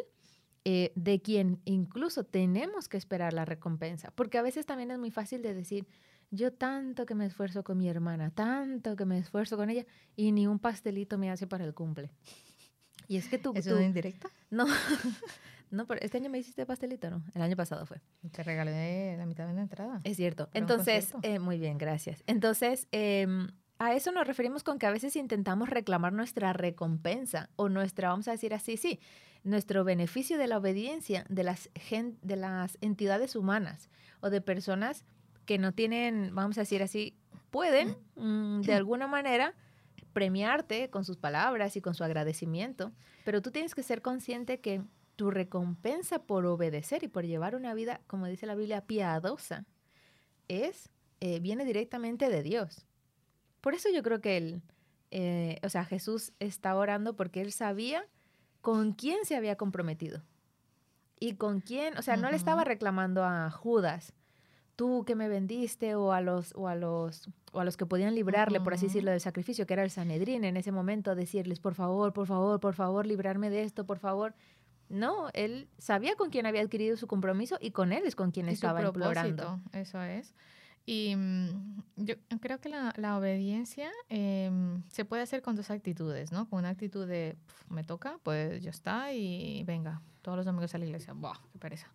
eh, 0.65 0.93
de 0.97 1.23
quien 1.23 1.61
incluso 1.65 2.25
tenemos 2.25 2.89
que 2.89 2.97
esperar 2.97 3.33
la 3.33 3.45
recompensa. 3.45 4.11
Porque 4.11 4.37
a 4.37 4.43
veces 4.43 4.67
también 4.67 4.91
es 4.91 4.99
muy 4.99 5.13
fácil 5.13 5.41
de 5.41 5.55
decir, 5.55 5.87
yo 6.33 6.53
tanto 6.53 7.07
que 7.07 7.15
me 7.15 7.25
esfuerzo 7.25 7.63
con 7.63 7.79
mi 7.79 7.89
hermana, 7.89 8.31
tanto 8.31 8.97
que 8.97 9.05
me 9.05 9.19
esfuerzo 9.19 9.57
con 9.57 9.71
ella 9.71 9.87
y 10.17 10.33
ni 10.33 10.49
un 10.49 10.59
pastelito 10.59 11.17
me 11.17 11.31
hace 11.31 11.47
para 11.47 11.65
el 11.65 11.75
cumple. 11.75 12.11
Y 13.07 13.19
es 13.19 13.29
que 13.29 13.37
tú... 13.37 13.53
¿Es 13.55 13.67
una 13.67 13.85
indirecta? 13.85 14.31
No, 14.51 14.65
No, 15.75 15.87
pero 15.87 16.01
este 16.01 16.19
año 16.19 16.31
me 16.31 16.39
hiciste 16.39 16.65
pastelito, 16.65 17.11
¿no? 17.11 17.23
El 17.35 17.43
año 17.43 17.57
pasado 17.57 17.85
fue. 17.85 18.01
Te 18.33 18.43
regalé 18.43 19.17
la 19.17 19.27
mitad 19.27 19.47
de 19.47 19.55
la 19.55 19.63
entrada. 19.63 20.01
Es 20.05 20.17
cierto. 20.17 20.49
Entonces, 20.55 21.13
eh, 21.23 21.39
muy 21.39 21.59
bien, 21.59 21.79
gracias. 21.79 22.23
Entonces, 22.27 22.87
em, 22.93 23.49
a 23.79 23.95
eso 23.95 24.13
nos 24.13 24.27
referimos 24.27 24.63
con 24.63 24.79
que 24.79 24.87
a 24.87 24.91
veces 24.91 25.17
intentamos 25.17 25.69
reclamar 25.69 26.13
nuestra 26.13 26.53
recompensa 26.53 27.51
o 27.57 27.69
nuestra, 27.69 28.09
vamos 28.09 28.29
a 28.29 28.31
decir 28.31 28.55
así, 28.55 28.77
sí, 28.77 29.01
nuestro 29.43 29.85
beneficio 29.85 30.39
de 30.39 30.47
la 30.47 30.59
obediencia 30.59 31.27
de 31.29 31.43
las, 31.43 31.71
de 32.23 32.37
las 32.37 32.79
entidades 32.81 33.37
humanas 33.37 33.91
o 34.21 34.31
de 34.31 34.41
personas 34.41 35.05
que 35.45 35.59
no 35.59 35.73
tienen, 35.73 36.35
vamos 36.35 36.57
a 36.57 36.63
decir 36.63 36.83
así, 36.83 37.17
pueden 37.51 37.97
mm, 38.17 38.63
de 38.63 38.75
alguna 38.75 39.07
manera 39.07 39.55
premiarte 40.13 40.89
con 40.89 41.05
sus 41.05 41.19
palabras 41.19 41.77
y 41.77 41.81
con 41.81 41.95
su 41.95 42.05
agradecimiento, 42.05 42.93
pero 43.25 43.43
tú 43.43 43.51
tienes 43.51 43.75
que 43.75 43.83
ser 43.83 44.01
consciente 44.01 44.61
que 44.61 44.83
tu 45.17 45.31
recompensa 45.31 46.21
por 46.21 46.47
obedecer 46.47 47.05
y 47.05 47.09
por 47.09 47.25
llevar 47.25 47.55
una 47.55 47.75
vida, 47.75 48.01
como 48.07 48.27
dice 48.27 48.47
la 48.47 48.55
Biblia, 48.55 48.87
piadosa, 48.87 49.65
es, 50.49 50.91
eh, 51.21 51.41
viene 51.41 51.65
directamente 51.65 52.29
de 52.29 52.43
Dios. 52.43 52.87
Por 53.61 53.75
eso 53.75 53.89
yo 53.91 54.03
creo 54.03 54.21
que 54.21 54.37
él, 54.37 54.63
eh, 55.11 55.59
o 55.63 55.69
sea, 55.69 55.85
Jesús 55.85 56.33
está 56.39 56.77
orando 56.77 57.17
porque 57.17 57.41
él 57.41 57.53
sabía 57.53 58.07
con 58.61 58.93
quién 58.93 59.25
se 59.25 59.37
había 59.37 59.57
comprometido. 59.57 60.23
Y 61.21 61.37
con 61.37 61.61
quién, 61.61 61.97
o 61.97 62.03
sea, 62.03 62.17
no 62.17 62.31
le 62.31 62.37
estaba 62.37 62.65
reclamando 62.65 63.25
a 63.25 63.51
Judas, 63.51 64.13
tú 64.77 65.05
que 65.05 65.15
me 65.15 65.29
vendiste, 65.29 65.95
o 65.95 66.13
a 66.13 66.21
los, 66.21 66.53
o 66.57 66.69
a 66.69 66.75
los, 66.75 67.31
o 67.53 67.61
a 67.61 67.65
los 67.65 67.77
que 67.77 67.87
podían 67.87 68.15
librarle, 68.15 68.61
por 68.61 68.75
así 68.75 68.87
decirlo, 68.87 69.13
del 69.13 69.21
sacrificio, 69.21 69.67
que 69.67 69.75
era 69.75 69.85
el 69.85 69.91
Sanedrín 69.91 70.45
en 70.45 70.57
ese 70.57 70.73
momento, 70.73 71.15
decirles, 71.15 71.61
por 71.61 71.75
favor, 71.75 72.13
por 72.13 72.27
favor, 72.27 72.61
por 72.61 72.75
favor, 72.75 73.07
librarme 73.07 73.51
de 73.51 73.63
esto, 73.63 73.87
por 73.87 73.99
favor. 73.99 74.35
No, 74.95 75.29
él 75.33 75.69
sabía 75.79 76.15
con 76.15 76.31
quién 76.31 76.47
había 76.47 76.63
adquirido 76.63 76.97
su 76.97 77.07
compromiso 77.07 77.59
y 77.61 77.73
con 77.73 77.93
él 77.93 78.05
es 78.07 78.15
con 78.15 78.31
quien 78.31 78.49
estaba 78.49 78.83
implorando. 78.83 79.61
Eso 79.73 80.01
es. 80.03 80.35
Y 80.87 81.17
mm, 81.17 81.83
yo 81.97 82.15
creo 82.41 82.61
que 82.61 82.69
la, 82.69 82.93
la 82.97 83.17
obediencia 83.17 83.91
em, 84.09 84.83
se 84.89 85.05
puede 85.05 85.23
hacer 85.23 85.43
con 85.43 85.57
dos 85.57 85.71
actitudes, 85.71 86.31
¿no? 86.31 86.49
Con 86.49 86.61
una 86.61 86.69
actitud 86.69 87.07
de, 87.07 87.37
me 87.71 87.85
toca, 87.85 88.19
pues 88.23 88.63
ya 88.63 88.71
está 88.71 89.13
y 89.13 89.65
venga, 89.65 90.03
todos 90.23 90.37
los 90.37 90.47
domingos 90.47 90.75
a 90.75 90.79
la 90.79 90.85
iglesia, 90.85 91.15
¡buah, 91.15 91.39
qué 91.53 91.59
pereza! 91.59 91.89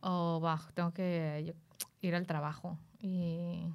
O, 0.00 0.40
bah, 0.40 0.68
tengo 0.74 0.92
que 0.92 1.54
ir 2.02 2.14
al 2.14 2.26
trabajo 2.26 2.78
y... 2.98 3.66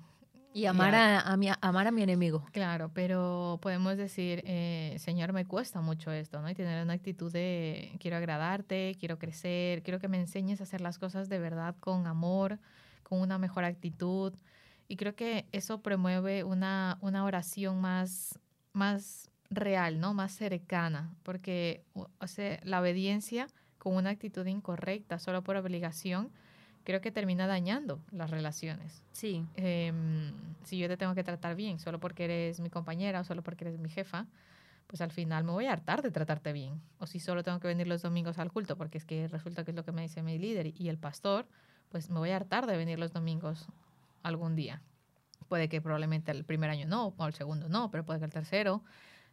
Y 0.54 0.66
amar, 0.66 0.96
a, 0.96 1.22
a, 1.22 1.38
mi, 1.38 1.50
amar 1.62 1.88
a 1.88 1.92
mi 1.92 2.02
enemigo. 2.02 2.46
Claro, 2.52 2.90
pero 2.94 3.60
podemos 3.62 3.98
decir, 3.98 4.42
eh, 4.46 4.96
Señor, 4.98 5.32
me 5.32 5.46
cuesta 5.46 5.80
mucho 5.82 6.12
esto, 6.12 6.42
¿no? 6.42 6.50
Y 6.50 6.56
tener 6.56 6.84
una 6.84 6.94
actitud 6.94 7.32
de, 7.32 7.96
quiero 8.00 8.18
agradarte, 8.18 8.96
quiero 9.00 9.20
crecer, 9.20 9.84
quiero 9.84 10.00
que 10.00 10.08
me 10.08 10.18
enseñes 10.18 10.60
a 10.60 10.64
hacer 10.64 10.82
las 10.82 10.98
cosas 10.98 11.30
de 11.30 11.40
verdad 11.40 11.76
con 11.80 12.08
amor, 12.08 12.60
con 13.04 13.22
una 13.22 13.38
mejor 13.38 13.64
actitud. 13.64 14.34
Y 14.88 14.96
creo 14.96 15.16
que 15.16 15.48
eso 15.52 15.82
promueve 15.82 16.44
una, 16.44 16.98
una 17.02 17.24
oración 17.24 17.80
más, 17.80 18.40
más 18.74 19.30
real, 19.52 20.00
¿no? 20.00 20.16
Más 20.16 20.32
cercana, 20.32 21.14
porque 21.24 21.84
o 21.94 22.28
sea, 22.28 22.60
la 22.64 22.82
obediencia 22.82 23.48
con 23.78 23.96
una 23.96 24.10
actitud 24.10 24.46
incorrecta, 24.48 25.20
solo 25.20 25.44
por 25.44 25.56
obligación, 25.58 26.32
creo 26.84 27.02
que 27.02 27.12
termina 27.12 27.48
dañando 27.48 28.00
las 28.12 28.32
relaciones. 28.32 29.04
Sí. 29.12 29.46
Em, 29.56 30.34
si 30.64 30.78
yo 30.78 30.88
te 30.88 30.98
tengo 30.98 31.16
que 31.16 31.24
tratar 31.24 31.56
bien 31.56 31.80
solo 31.80 32.00
porque 32.00 32.26
eres 32.26 32.60
mi 32.60 32.70
compañera 32.70 33.22
o 33.22 33.24
solo 33.24 33.44
porque 33.44 33.66
eres 33.66 33.80
mi 33.80 33.90
jefa, 33.90 34.28
pues 34.88 35.02
al 35.02 35.12
final 35.12 35.44
me 35.44 35.52
voy 35.52 35.66
a 35.66 35.74
hartar 35.74 36.02
de 36.02 36.10
tratarte 36.10 36.52
bien. 36.52 36.82
O 36.98 37.06
si 37.06 37.20
solo 37.20 37.44
tengo 37.44 37.60
que 37.60 37.68
venir 37.68 37.88
los 37.88 38.02
domingos 38.02 38.40
al 38.40 38.52
culto 38.52 38.76
porque 38.76 38.98
es 38.98 39.06
que 39.06 39.28
resulta 39.28 39.64
que 39.64 39.72
es 39.72 39.76
lo 39.76 39.86
que 39.86 39.92
me 39.92 40.02
dice 40.02 40.24
mi 40.24 40.40
líder 40.40 40.74
y 40.76 40.90
el 40.90 40.98
pastor, 40.98 41.48
pues 41.90 42.10
me 42.10 42.18
voy 42.18 42.32
a 42.32 42.38
hartar 42.38 42.66
de 42.66 42.76
venir 42.76 42.98
los 42.98 43.14
domingos 43.14 43.68
algún 44.24 44.56
día. 44.56 44.82
Puede 45.48 45.70
que 45.70 45.82
probablemente 45.82 46.32
el 46.32 46.44
primer 46.44 46.70
año 46.70 46.88
no, 46.88 47.14
o 47.16 47.28
el 47.28 47.34
segundo 47.34 47.70
no, 47.70 47.92
pero 47.92 48.06
puede 48.06 48.20
que 48.20 48.26
el 48.26 48.32
tercero. 48.32 48.84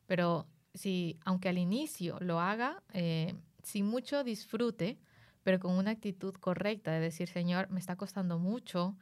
Pero 0.06 0.46
si, 0.74 1.18
aunque 1.24 1.48
al 1.48 1.58
inicio 1.58 2.18
lo 2.20 2.40
haga 2.40 2.82
eh, 2.92 3.34
sin 3.62 3.86
mucho 3.86 4.24
disfrute, 4.24 4.98
pero 5.46 5.60
con 5.60 5.78
una 5.78 5.92
actitud 5.92 6.34
correcta 6.34 6.90
de 6.90 6.98
decir, 6.98 7.28
Señor, 7.28 7.70
me 7.70 7.78
está 7.78 7.94
costando 7.94 8.40
mucho 8.40 8.96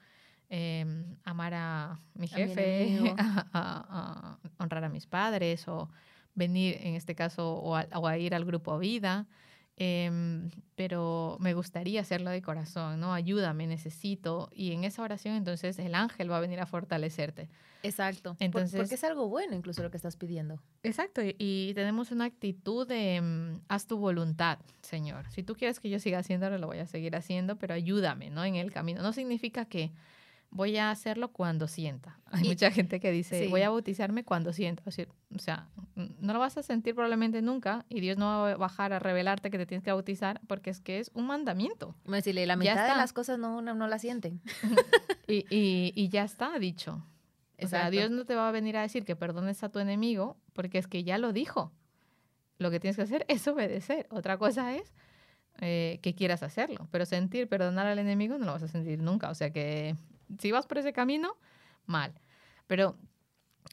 em, 0.50 1.16
amar 1.24 1.54
a 1.54 1.98
mi 2.12 2.28
jefe, 2.28 3.00
a, 3.54 4.38
honrar 4.59 4.85
a 4.85 4.90
mis 4.90 5.07
padres 5.07 5.66
o 5.68 5.88
venir, 6.35 6.76
en 6.83 6.96
este 6.96 7.14
caso, 7.14 7.54
o 7.54 8.07
a 8.07 8.18
ir 8.18 8.35
al 8.35 8.44
grupo 8.44 8.78
Vida. 8.78 9.26
Em, 9.76 10.50
pero 10.76 11.37
me 11.40 11.52
gustaría 11.52 12.00
hacerlo 12.00 12.30
de 12.30 12.40
corazón, 12.42 13.00
¿no? 13.00 13.12
Ayúdame, 13.12 13.66
necesito. 13.66 14.48
Y 14.52 14.72
en 14.72 14.84
esa 14.84 15.02
oración 15.02 15.34
entonces 15.34 15.78
el 15.80 15.96
ángel 15.96 16.30
va 16.30 16.37
a 16.37 16.40
venir 16.40 16.60
a 16.60 16.66
fortalecerte. 16.66 17.48
Exacto. 17.82 18.37
Entonces, 18.38 18.80
porque 18.80 18.94
es 18.94 19.04
algo 19.04 19.28
bueno 19.28 19.54
incluso 19.54 19.82
lo 19.82 19.90
que 19.90 19.96
estás 19.96 20.16
pidiendo. 20.16 20.62
Exacto. 20.84 21.22
Y, 21.24 21.72
tenemos 21.74 22.12
una 22.12 22.24
actitud 22.24 22.87
de 22.87 23.20
mm, 23.20 23.62
haz 23.68 23.87
tu 23.87 23.98
voluntad, 23.98 24.58
Señor. 24.80 25.28
Si 25.30 25.42
tú 25.42 25.54
quieres 25.54 25.80
que 25.80 25.90
yo 25.90 25.98
siga 25.98 26.18
haciéndolo, 26.18 26.56
lo 26.58 26.68
voy 26.68 26.78
a 26.78 26.87
seguir 26.87 27.16
haciendo, 27.16 27.56
pero 27.56 27.74
ayúdame, 27.74 28.30
¿no? 28.30 28.44
En 28.44 28.54
el 28.54 28.72
camino. 28.72 29.02
No 29.02 29.12
significa 29.12 29.64
que 29.64 29.92
voy 30.55 30.79
a 30.79 30.90
hacerlo 30.90 31.33
cuando 31.33 31.69
sienta. 31.69 32.19
Hay 32.33 32.45
mucha 32.45 32.71
gente 32.71 33.01
que 33.01 33.11
dice, 33.11 33.49
voy 33.49 33.62
a 33.62 33.71
bautizarme 33.71 34.25
cuando 34.25 34.53
sienta. 34.53 34.83
O 34.87 35.38
sea, 35.38 35.69
no 35.95 36.33
lo 36.33 36.38
vas 36.38 36.57
a 36.57 36.62
sentir 36.62 36.95
probablemente 36.95 37.43
nunca 37.43 37.85
y 37.88 38.01
Dios 38.01 38.17
no 38.17 38.27
va 38.27 38.53
a 38.53 38.57
bajar 38.57 38.93
a 38.93 38.99
revelarte 38.99 39.51
que 39.51 39.59
te 39.59 39.67
tienes 39.67 39.85
que 39.85 39.93
bautizar 39.93 40.40
porque 40.47 40.71
es 40.71 40.81
que 40.81 41.01
es 41.01 41.11
un 41.12 41.27
mandamiento. 41.27 41.95
Decirle, 42.07 42.47
la 42.47 42.57
mitad 42.57 42.88
de 42.88 42.97
las 42.97 43.12
cosas 43.12 43.38
no, 43.38 43.61
no, 43.61 43.87
la 43.87 43.99
sienten. 43.99 44.40
y, 45.29 45.45
y, 45.55 45.93
y, 45.95 46.09
ya 46.09 46.25
está 46.25 46.59
dicho. 46.59 47.05
O 47.62 47.67
sea, 47.67 47.90
Dios 47.90 48.11
no 48.11 48.25
te 48.25 48.35
va 48.35 48.49
a 48.49 48.53
venir 48.53 48.77
a 48.77 48.83
decir 48.83 49.05
que 49.05 49.17
perdones 49.17 49.62
a 49.62 49.69
tu 49.69 49.79
enemigo 49.79 50.37
porque 50.53 50.79
es 50.79 50.87
que 50.87 51.05
ya 51.05 51.19
lo 51.19 51.33
dijo. 51.33 51.73
Lo 52.59 52.71
que 52.71 52.79
tienes 52.79 52.97
que 52.97 53.03
hacer 53.03 53.25
es 53.29 53.47
obedecer. 53.49 54.07
Otra 54.11 54.38
cosa 54.38 54.75
es 54.77 54.93
eh, 55.61 55.99
que 56.03 56.14
quieras 56.14 56.43
hacerlo, 56.43 56.88
pero 56.90 57.07
sentir, 57.07 57.49
perdonar 57.49 57.87
al 57.87 57.99
enemigo 57.99 58.38
no 58.38 58.47
lo 58.47 58.53
vas 58.53 58.62
a 58.62 58.69
sentir 58.69 59.01
nunca. 59.01 59.31
O 59.31 59.35
sea 59.35 59.51
que 59.51 59.97
si 60.38 60.53
vas 60.53 60.66
por 60.66 60.79
ese 60.79 60.92
camino, 60.92 61.37
mal. 61.87 62.20
Pero 62.66 62.97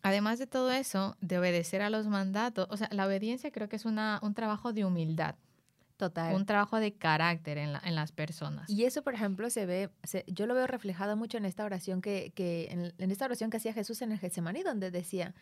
además 0.02 0.39
de 0.39 0.47
todo 0.47 0.71
eso, 0.71 1.15
de 1.21 1.38
obedecer 1.38 1.82
a 1.82 1.89
los 1.89 2.08
mandatos, 2.08 2.67
o 2.69 2.78
sea, 2.78 2.89
la 2.91 3.06
obediencia 3.06 3.52
creo 3.52 3.69
que 3.69 3.76
es 3.76 3.86
una, 3.86 4.19
un 4.21 4.34
trabajo 4.34 4.74
de 4.74 4.86
humildad. 4.86 5.36
Total. 5.97 6.34
Un 6.34 6.47
trabajo 6.47 6.80
de 6.80 6.93
carácter 6.93 7.60
en, 7.60 7.76
en 7.84 7.93
las 7.93 8.12
personas. 8.12 8.67
Y 8.67 8.86
eso, 8.86 9.04
por 9.04 9.13
ejemplo, 9.13 9.52
se 9.52 9.67
ve, 9.67 9.91
yo 10.26 10.47
lo 10.47 10.56
veo 10.56 10.65
reflejado 10.65 11.15
mucho 11.15 11.38
en 11.38 11.45
esta 11.45 11.63
oración 11.63 12.02
que, 12.02 12.32
que 12.34 12.91
en, 12.97 13.12
esta 13.12 13.26
oración 13.26 13.52
que 13.52 13.58
hacía 13.58 13.71
Jesús 13.71 14.02
en 14.02 14.12
el 14.12 14.17
Getsemaní, 14.17 14.63
donde 14.63 14.89
decía, 14.89 15.36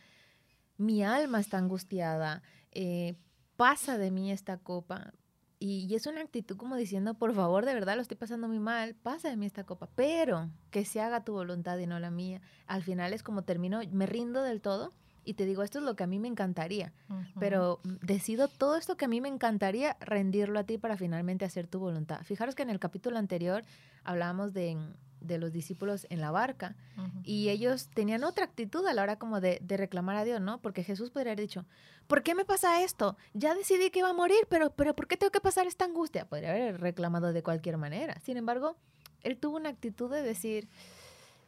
mi 0.76 1.02
alma 1.02 1.40
está 1.40 1.60
angustiada, 1.60 2.44
eh, 2.72 3.16
pasa 3.56 3.98
de 3.98 4.12
mí 4.12 4.34
esta 4.34 4.58
copa, 4.58 5.14
y, 5.60 5.94
es 5.94 6.08
una 6.08 6.22
actitud 6.22 6.56
como 6.56 6.78
diciendo, 6.78 7.16
por 7.16 7.34
favor, 7.36 7.66
de 7.66 7.74
verdad 7.74 7.96
lo 7.96 8.02
estoy 8.02 8.16
pasando 8.16 8.48
muy 8.48 8.60
mal, 8.60 8.96
pasa 8.96 9.30
de 9.30 9.36
mí 9.36 9.46
esta 9.46 9.66
copa, 9.66 9.90
pero 9.94 10.50
que 10.72 10.86
se 10.86 11.02
haga 11.02 11.26
tu 11.26 11.34
voluntad 11.34 11.78
y 11.80 11.86
no 11.86 12.00
la 12.00 12.12
mía. 12.12 12.42
Al 12.66 12.82
final 12.82 13.12
es 13.12 13.24
como 13.24 13.44
termino, 13.44 13.82
me 13.92 14.06
rindo 14.06 14.42
del 14.42 14.62
todo 14.62 14.94
y 15.26 15.34
te 15.34 15.46
digo, 15.46 15.62
esto 15.62 15.80
es 15.80 15.84
lo 15.84 15.98
que 15.98 16.04
a 16.04 16.08
mí 16.08 16.18
me 16.18 16.30
encantaría, 16.30 16.94
pero 17.40 17.82
decido 17.84 18.48
todo 18.48 18.78
esto 18.78 18.96
que 18.96 19.06
a 19.06 19.10
mí 19.10 19.20
me 19.20 19.28
encantaría 19.28 19.98
rendirlo 20.00 20.60
a 20.60 20.64
ti 20.64 20.78
para 20.78 20.96
finalmente 20.96 21.44
hacer 21.44 21.68
tu 21.68 21.80
voluntad. 21.80 22.22
Fijaros 22.24 22.56
que 22.56 22.64
en 22.64 22.70
el 22.70 22.80
capítulo 22.80 23.18
anterior 23.18 23.66
hablábamos 24.06 24.54
de 24.54 24.78
de 25.22 25.38
los 25.38 25.52
discípulos 25.52 26.08
en 26.10 26.22
la 26.22 26.32
barca. 26.32 26.76
Y 27.24 27.50
ellos 27.50 27.90
tenían 27.90 28.24
otra 28.24 28.46
actitud 28.46 28.86
a 28.86 28.94
la 28.94 29.04
hora 29.04 29.18
como 29.18 29.42
de, 29.42 29.62
reclamar 29.68 30.16
a 30.16 30.24
Dios, 30.24 30.42
¿no? 30.42 30.60
Porque 30.62 30.84
Jesús 30.84 31.10
podría 31.12 31.34
haber 31.34 31.46
dicho, 31.46 31.66
¿por 32.08 32.24
qué 32.24 32.36
me 32.36 32.46
pasa 32.46 32.84
esto? 32.84 33.18
Ya 33.34 33.56
decidí 33.56 33.90
que 33.90 34.00
iba 34.00 34.10
a 34.10 34.14
morir, 34.14 34.48
pero, 34.50 34.72
pero 34.72 34.96
¿por 34.96 35.08
qué 35.08 35.18
tengo 35.18 35.32
que 35.32 35.42
pasar 35.42 35.68
esta 35.68 35.86
angustia? 35.86 36.28
Podría 36.28 36.52
haber 36.52 36.80
reclamado 36.82 37.34
de 37.34 37.44
cualquier 37.44 37.78
manera. 37.78 38.20
Sin 38.20 38.38
embargo, 38.38 38.76
él 39.24 39.38
tuvo 39.38 39.58
una 39.58 39.70
actitud 39.70 40.12
de 40.12 40.22
decir, 40.22 40.68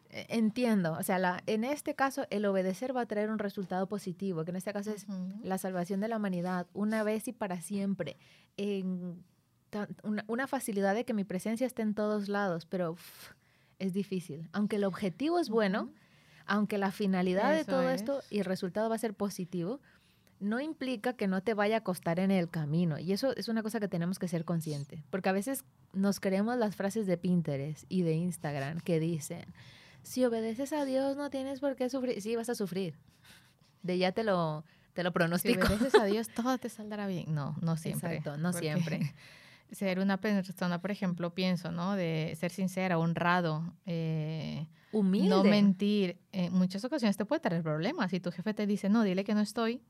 e, 0.09 0.25
entiendo, 0.29 0.93
o 0.93 1.03
sea, 1.03 1.19
la, 1.19 1.43
en 1.47 1.63
este 1.63 1.95
caso 1.95 2.25
el 2.29 2.45
obedecer 2.45 2.95
va 2.95 3.01
a 3.01 3.05
traer 3.05 3.29
un 3.29 3.39
resultado 3.39 3.87
positivo, 3.87 4.43
que 4.43 4.51
en 4.51 4.57
este 4.57 4.73
caso 4.73 4.91
es 4.91 5.05
la 5.43 5.57
salvación 5.57 5.99
de 5.99 6.07
la 6.07 6.17
humanidad, 6.17 6.67
una 6.73 7.03
vez 7.03 7.27
y 7.27 7.33
para 7.33 7.61
siempre. 7.61 8.17
En, 8.57 9.23
una, 10.27 10.47
facilidad 10.47 10.93
de 10.95 11.05
que 11.05 11.13
mi 11.13 11.23
presencia 11.23 11.65
esté 11.65 11.81
en 11.81 11.93
todos 11.93 12.27
lados, 12.27 12.65
pero 12.65 12.95
es 13.81 13.93
difícil. 13.93 14.47
Aunque 14.53 14.77
el 14.77 14.83
objetivo 14.83 15.39
es 15.39 15.49
bueno, 15.49 15.89
aunque 16.45 16.77
la 16.77 16.91
finalidad 16.91 17.53
de 17.53 17.65
todo 17.65 17.89
esto 17.89 18.21
y 18.29 18.39
el 18.39 18.45
resultado 18.45 18.89
va 18.89 18.95
a 18.95 18.99
ser 18.99 19.13
positivo, 19.13 19.79
no 20.39 20.59
implica 20.59 21.13
que 21.13 21.27
no 21.27 21.41
te 21.41 21.53
vaya 21.53 21.77
a 21.77 21.81
costar 21.81 22.19
en 22.19 22.31
el 22.31 22.49
camino. 22.49 22.99
Y 22.99 23.11
eso 23.11 23.35
es 23.35 23.47
una 23.47 23.63
cosa 23.63 23.79
que 23.79 23.87
tenemos 23.87 24.19
que 24.19 24.27
ser 24.27 24.45
conscientes. 24.45 25.01
Porque 25.09 25.29
a 25.29 25.33
veces 25.33 25.65
nos 25.93 26.19
creemos 26.19 26.57
las 26.57 26.75
frases 26.75 27.05
de 27.07 27.17
Pinterest 27.17 27.85
y 27.89 28.03
de 28.03 28.13
Instagram 28.13 28.79
que 28.79 28.99
dicen, 28.99 29.45
si 30.03 30.25
obedeces 30.25 30.73
a 30.73 30.85
Dios 30.85 31.17
no 31.17 31.29
tienes 31.29 31.59
por 31.59 31.75
qué 31.75 31.89
sufrir. 31.89 32.21
Sí, 32.21 32.35
vas 32.35 32.49
a 32.49 32.55
sufrir. 32.55 32.95
De 33.83 33.97
ya 33.97 34.11
te 34.11 34.23
lo, 34.23 34.63
te 34.93 35.03
lo 35.03 35.11
pronostico. 35.11 35.65
Si 35.65 35.73
obedeces 35.73 35.95
a 35.95 36.05
Dios, 36.05 36.29
todo 36.29 36.57
te 36.57 36.69
saldrá 36.69 37.07
bien. 37.07 37.33
No, 37.33 37.55
no 37.61 37.77
siempre. 37.77 38.17
Exacto, 38.17 38.37
no 38.37 38.53
siempre. 38.53 39.13
Ser 39.71 39.99
una 39.99 40.19
persona, 40.19 40.81
por 40.81 40.91
ejemplo, 40.91 41.33
pienso, 41.33 41.71
¿no? 41.71 41.95
De 41.95 42.35
ser 42.39 42.51
sincera, 42.51 42.97
honrado, 42.97 43.73
eh, 43.85 44.67
humilde. 44.91 45.29
No 45.29 45.43
mentir. 45.43 46.19
En 46.31 46.53
muchas 46.53 46.83
ocasiones 46.83 47.17
te 47.17 47.25
puede 47.25 47.39
traer 47.39 47.63
problemas. 47.63 48.11
Si 48.11 48.19
tu 48.19 48.31
jefe 48.31 48.53
te 48.53 48.67
dice, 48.67 48.89
no, 48.89 49.03
dile 49.03 49.23
que 49.23 49.33
no 49.33 49.41
estoy, 49.41 49.81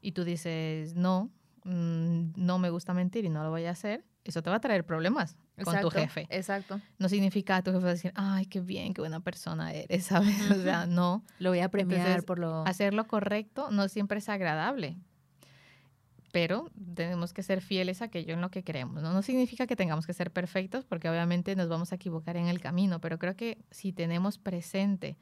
y 0.00 0.12
tú 0.12 0.24
dices, 0.24 0.94
no, 0.94 1.30
mm, 1.64 2.32
no 2.36 2.58
me 2.58 2.70
gusta 2.70 2.94
mentir 2.94 3.24
y 3.24 3.28
no 3.28 3.42
lo 3.42 3.50
voy 3.50 3.64
a 3.66 3.70
hacer, 3.70 4.04
eso 4.24 4.42
te 4.42 4.50
va 4.50 4.56
a 4.56 4.60
traer 4.60 4.84
problemas 4.84 5.36
con 5.64 5.80
tu 5.80 5.90
jefe. 5.90 6.26
Exacto. 6.30 6.80
No 6.98 7.08
significa 7.08 7.56
que 7.56 7.70
tu 7.70 7.72
jefe 7.72 7.86
a 7.86 7.90
decir, 7.90 8.12
ay, 8.14 8.46
qué 8.46 8.60
bien, 8.60 8.92
qué 8.94 9.00
buena 9.00 9.20
persona 9.20 9.72
eres, 9.72 10.04
¿sabes? 10.06 10.50
O 10.50 10.62
sea, 10.62 10.86
no. 10.86 11.24
Lo 11.38 11.50
voy 11.50 11.60
a 11.60 11.70
premiar 11.70 12.24
por 12.24 12.38
lo... 12.38 12.66
Hacer 12.66 12.94
lo 12.94 13.06
correcto 13.06 13.70
no 13.70 13.88
siempre 13.88 14.18
es 14.18 14.28
agradable, 14.28 14.98
pero 16.32 16.70
tenemos 16.94 17.32
que 17.32 17.42
ser 17.42 17.60
fieles 17.60 18.02
a 18.02 18.06
aquello 18.06 18.34
en 18.34 18.40
lo 18.40 18.50
que 18.50 18.62
creemos. 18.62 19.02
¿no? 19.02 19.12
no 19.12 19.22
significa 19.22 19.66
que 19.66 19.76
tengamos 19.76 20.06
que 20.06 20.12
ser 20.12 20.30
perfectos, 20.30 20.84
porque 20.84 21.08
obviamente 21.08 21.56
nos 21.56 21.68
vamos 21.68 21.92
a 21.92 21.96
equivocar 21.96 22.36
en 22.36 22.46
el 22.46 22.60
camino, 22.60 23.00
pero 23.00 23.18
creo 23.18 23.36
que 23.36 23.58
si 23.70 23.92
tenemos 23.92 24.38
presente 24.38 25.16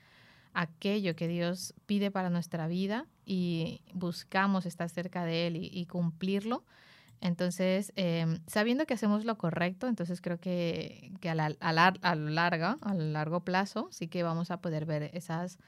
aquello 0.53 1.15
que 1.17 1.29
Dios 1.29 1.75
pide 1.87 2.11
para 2.11 2.31
nuestra 2.31 2.67
vida 2.67 3.07
y 3.25 3.83
buscamos 3.93 4.67
estar 4.67 4.89
cerca 4.89 5.25
de 5.25 5.47
Él 5.47 5.57
y, 5.57 5.87
cumplirlo, 5.87 6.65
entonces, 7.21 7.93
em, 7.97 8.41
sabiendo 8.47 8.87
que 8.87 8.95
hacemos 8.95 9.25
lo 9.25 9.39
correcto, 9.39 9.89
entonces 9.89 10.21
creo 10.21 10.39
que, 10.39 11.13
a, 11.29 11.35
la, 11.35 11.55
a, 11.61 11.73
larga, 12.15 12.79
a 12.81 12.95
largo 12.95 13.41
plazo, 13.41 13.89
sí 13.91 14.09
que 14.09 14.23
vamos 14.23 14.51
a 14.51 14.61
poder 14.61 14.87
ver 14.87 15.11
esas 15.15 15.59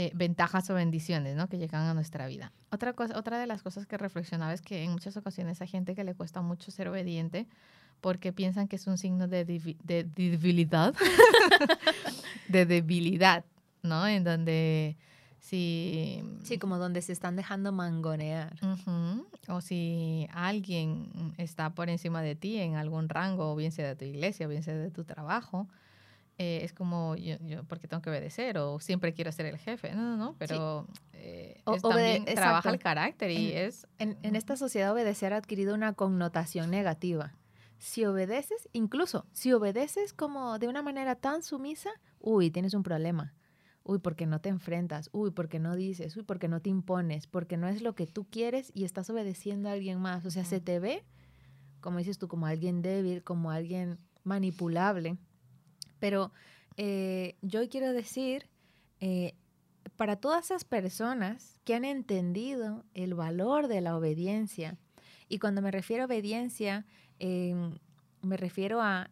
eh, 0.00 0.12
ventajas 0.14 0.70
o 0.70 0.74
bendiciones 0.74 1.34
¿no? 1.34 1.48
que 1.48 1.58
llegan 1.58 1.82
a 1.88 1.92
nuestra 1.92 2.28
vida. 2.28 2.52
Otra, 2.70 2.92
cosa, 2.92 3.18
otra 3.18 3.36
de 3.40 3.48
las 3.48 3.64
cosas 3.64 3.84
que 3.84 3.98
reflexionaba 3.98 4.52
es 4.52 4.62
que 4.62 4.84
en 4.84 4.92
muchas 4.92 5.16
ocasiones 5.16 5.60
hay 5.60 5.66
gente 5.66 5.96
que 5.96 6.04
le 6.04 6.14
cuesta 6.14 6.40
mucho 6.40 6.70
ser 6.70 6.86
obediente 6.86 7.48
porque 8.00 8.32
piensan 8.32 8.68
que 8.68 8.76
es 8.76 8.86
un 8.86 8.96
signo 8.96 9.26
de, 9.26 9.44
de 9.44 10.04
debilidad, 10.04 10.94
de 12.48 12.64
debilidad, 12.64 13.44
¿no? 13.82 14.06
En 14.06 14.22
donde 14.22 14.96
si... 15.40 16.22
Sí, 16.44 16.58
como 16.58 16.78
donde 16.78 17.02
se 17.02 17.12
están 17.12 17.34
dejando 17.34 17.72
mangonear. 17.72 18.54
O 19.48 19.60
si 19.60 20.28
alguien 20.32 21.34
está 21.38 21.70
por 21.70 21.90
encima 21.90 22.22
de 22.22 22.36
ti 22.36 22.58
en 22.58 22.76
algún 22.76 23.08
rango, 23.08 23.56
bien 23.56 23.72
sea 23.72 23.88
de 23.88 23.96
tu 23.96 24.04
iglesia, 24.04 24.46
bien 24.46 24.62
sea 24.62 24.76
de 24.76 24.92
tu 24.92 25.02
trabajo, 25.02 25.66
eh, 26.38 26.60
es 26.62 26.72
como 26.72 27.16
yo, 27.16 27.36
yo, 27.40 27.64
porque 27.64 27.88
tengo 27.88 28.00
que 28.00 28.10
obedecer 28.10 28.58
o 28.58 28.78
siempre 28.78 29.12
quiero 29.12 29.32
ser 29.32 29.46
el 29.46 29.58
jefe. 29.58 29.92
No, 29.92 30.02
no, 30.02 30.16
no, 30.16 30.36
pero 30.38 30.86
eh, 31.12 31.60
también 31.82 32.24
trabaja 32.26 32.70
el 32.70 32.78
carácter 32.78 33.32
y 33.32 33.52
es... 33.52 33.88
En, 33.98 34.16
en, 34.22 34.36
esta 34.36 34.56
sociedad 34.56 34.92
obedecer 34.92 35.32
ha 35.32 35.36
adquirido 35.38 35.74
una 35.74 35.94
connotación 35.94 36.70
negativa. 36.70 37.34
Si 37.78 38.04
obedeces, 38.04 38.68
incluso 38.72 39.26
si 39.32 39.52
obedeces 39.52 40.12
como 40.12 40.60
de 40.60 40.68
una 40.68 40.80
manera 40.80 41.16
tan 41.16 41.42
sumisa, 41.42 41.90
uy, 42.20 42.50
tienes 42.50 42.74
un 42.74 42.84
problema. 42.84 43.34
Uy, 43.82 43.98
porque 43.98 44.26
no 44.26 44.40
te 44.40 44.48
enfrentas, 44.48 45.08
uy, 45.12 45.30
porque 45.30 45.58
no 45.58 45.74
dices, 45.74 46.16
uy, 46.16 46.22
porque 46.22 46.46
no 46.46 46.60
te 46.60 46.70
impones, 46.70 47.26
porque 47.26 47.56
no 47.56 47.66
es 47.68 47.82
lo 47.82 47.94
que 47.94 48.06
tú 48.06 48.26
quieres 48.30 48.70
y 48.74 48.84
estás 48.84 49.10
obedeciendo 49.10 49.70
a 49.70 49.72
alguien 49.72 49.98
más. 49.98 50.24
O 50.24 50.30
sea, 50.30 50.44
se 50.44 50.60
te 50.60 50.78
ve, 50.78 51.04
como 51.80 51.98
dices 51.98 52.18
tú, 52.18 52.28
como 52.28 52.46
alguien 52.46 52.82
débil, 52.82 53.24
como 53.24 53.50
alguien 53.50 53.98
manipulable. 54.24 55.16
Pero 55.98 56.32
eh, 56.76 57.36
yo 57.42 57.68
quiero 57.68 57.92
decir, 57.92 58.48
eh, 59.00 59.34
para 59.96 60.16
todas 60.16 60.46
esas 60.46 60.64
personas 60.64 61.60
que 61.64 61.74
han 61.74 61.84
entendido 61.84 62.84
el 62.94 63.14
valor 63.14 63.68
de 63.68 63.80
la 63.80 63.96
obediencia, 63.96 64.78
y 65.28 65.40
cuando 65.40 65.60
me 65.60 65.70
refiero 65.70 66.04
a 66.04 66.06
obediencia, 66.06 66.86
em, 67.18 67.78
me 68.22 68.36
refiero 68.36 68.80
a, 68.80 69.10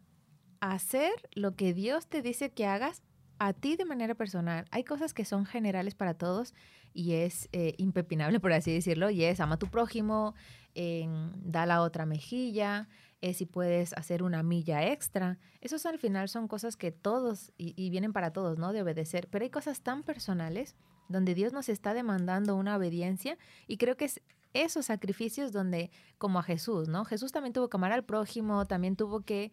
hacer 0.59 1.11
lo 1.33 1.55
que 1.55 1.75
Dios 1.75 2.07
te 2.07 2.23
dice 2.23 2.49
que 2.49 2.65
hagas 2.65 3.03
a 3.37 3.53
ti 3.53 3.75
de 3.75 3.85
manera 3.85 4.15
personal. 4.15 4.65
Hay 4.71 4.83
cosas 4.83 5.13
que 5.13 5.23
son 5.23 5.45
generales 5.45 5.93
para 5.93 6.15
todos 6.15 6.55
y 6.95 7.13
es 7.13 7.47
eh, 7.51 7.75
impepinable, 7.77 8.39
por 8.39 8.51
así 8.53 8.73
decirlo, 8.73 9.11
y 9.11 9.23
es 9.23 9.39
ama 9.39 9.55
a 9.55 9.59
tu 9.59 9.67
prójimo, 9.67 10.33
da 10.73 11.67
la 11.67 11.81
otra 11.81 12.07
mejilla, 12.07 12.87
si 13.21 13.45
puedes 13.45 13.93
hacer 13.93 14.23
una 14.23 14.43
milla 14.43 14.85
extra. 14.91 15.39
Esos 15.61 15.85
al 15.85 15.97
final 15.97 16.29
son 16.29 16.47
cosas 16.47 16.77
que 16.77 16.91
todos, 16.91 17.51
y, 17.57 17.89
vienen 17.89 18.13
para 18.13 18.31
todos, 18.31 18.57
¿no? 18.57 18.73
De 18.73 18.81
obedecer. 18.81 19.27
Pero 19.29 19.43
hay 19.43 19.49
cosas 19.49 19.81
tan 19.81 20.03
personales 20.03 20.75
donde 21.09 21.33
Dios 21.33 21.53
nos 21.53 21.69
está 21.69 21.93
demandando 21.93 22.55
una 22.55 22.75
obediencia 22.75 23.37
y 23.65 23.77
creo 23.77 23.97
que 23.97 24.05
es 24.05 24.21
esos 24.53 24.87
sacrificios 24.87 25.51
donde, 25.51 25.91
como 26.17 26.39
a 26.39 26.43
Jesús, 26.43 26.87
¿no? 26.87 27.05
Jesús 27.05 27.31
también 27.31 27.53
tuvo 27.53 27.69
que 27.69 27.77
amar 27.77 27.91
al 27.91 28.03
prójimo, 28.03 28.65
también 28.65 28.95
tuvo 28.95 29.21
que 29.21 29.51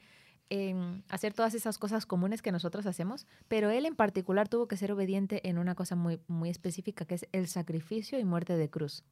em, 0.51 1.03
hacer 1.09 1.35
todas 1.35 1.55
esas 1.55 1.79
cosas 1.79 2.07
comunes 2.07 2.43
que 2.43 2.53
nosotros 2.53 2.87
hacemos, 2.87 3.27
pero 3.49 3.71
él 3.71 3.87
en 3.87 3.97
particular 3.97 4.49
tuvo 4.49 4.69
que 4.69 4.77
ser 4.77 4.93
obediente 4.93 5.49
en 5.49 5.59
una 5.59 5.75
cosa 5.75 5.97
muy, 5.97 6.21
muy 6.29 6.51
específica, 6.51 7.05
que 7.05 7.17
es 7.17 7.27
el 7.33 7.49
sacrificio 7.49 8.19
y 8.19 8.25
muerte 8.25 8.57
de 8.57 8.71
cruz. 8.71 9.05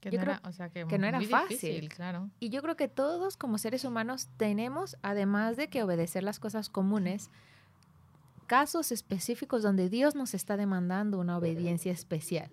Que 0.00 0.12
no 0.12 0.22
era, 0.22 0.40
o 0.44 0.52
sea, 0.52 0.68
que, 0.68 0.84
no 0.84 1.06
era 1.06 1.20
fácil. 1.22 1.88
claro. 1.88 2.30
Y 2.38 2.50
yo 2.50 2.62
creo 2.62 2.76
que 2.76 2.86
todos 2.88 3.36
como 3.36 3.58
seres 3.58 3.84
humanos 3.84 4.28
tenemos, 4.36 4.96
además 5.02 5.56
de 5.56 5.68
que 5.68 5.82
obedecer 5.82 6.22
las 6.22 6.38
cosas 6.38 6.68
comunes, 6.68 7.30
casos 8.46 8.92
específicos 8.92 9.62
donde 9.62 9.88
Dios 9.88 10.14
nos 10.14 10.34
está 10.34 10.56
demandando 10.56 11.18
una 11.18 11.36
obediencia 11.36 11.92
especial. 11.92 12.50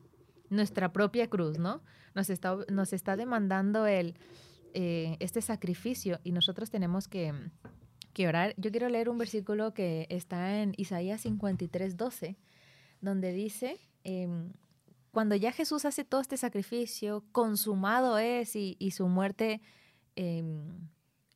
Nuestra 0.49 0.91
propia 0.91 1.27
cruz, 1.27 1.59
¿no? 1.59 1.81
Nos 2.15 2.29
está, 2.29 2.57
nos 2.69 2.93
está 2.93 3.15
demandando 3.15 3.87
el, 3.87 4.15
eh, 4.73 5.15
este 5.19 5.41
sacrificio 5.41 6.19
y 6.23 6.31
nosotros 6.31 6.69
tenemos 6.69 7.07
que, 7.07 7.33
que, 8.13 8.27
orar. 8.27 8.53
Yo 8.57 8.71
quiero 8.71 8.89
leer 8.89 9.07
un 9.07 9.17
versículo 9.17 9.73
que 9.73 10.05
está 10.09 10.61
en 10.61 10.73
Isaías 10.77 11.21
53, 11.21 11.95
12, 11.95 12.35
donde 13.01 13.31
dice, 13.31 13.79
em, 14.03 14.51
cuando 15.15 15.37
ya 15.37 15.53
Jesús 15.53 15.85
hace 15.85 16.03
todo 16.03 16.19
este 16.19 16.35
sacrificio, 16.35 17.23
consumado 17.31 18.17
es 18.17 18.53
y, 18.53 18.91
su 18.91 19.07
muerte 19.07 19.61
em, 20.17 20.89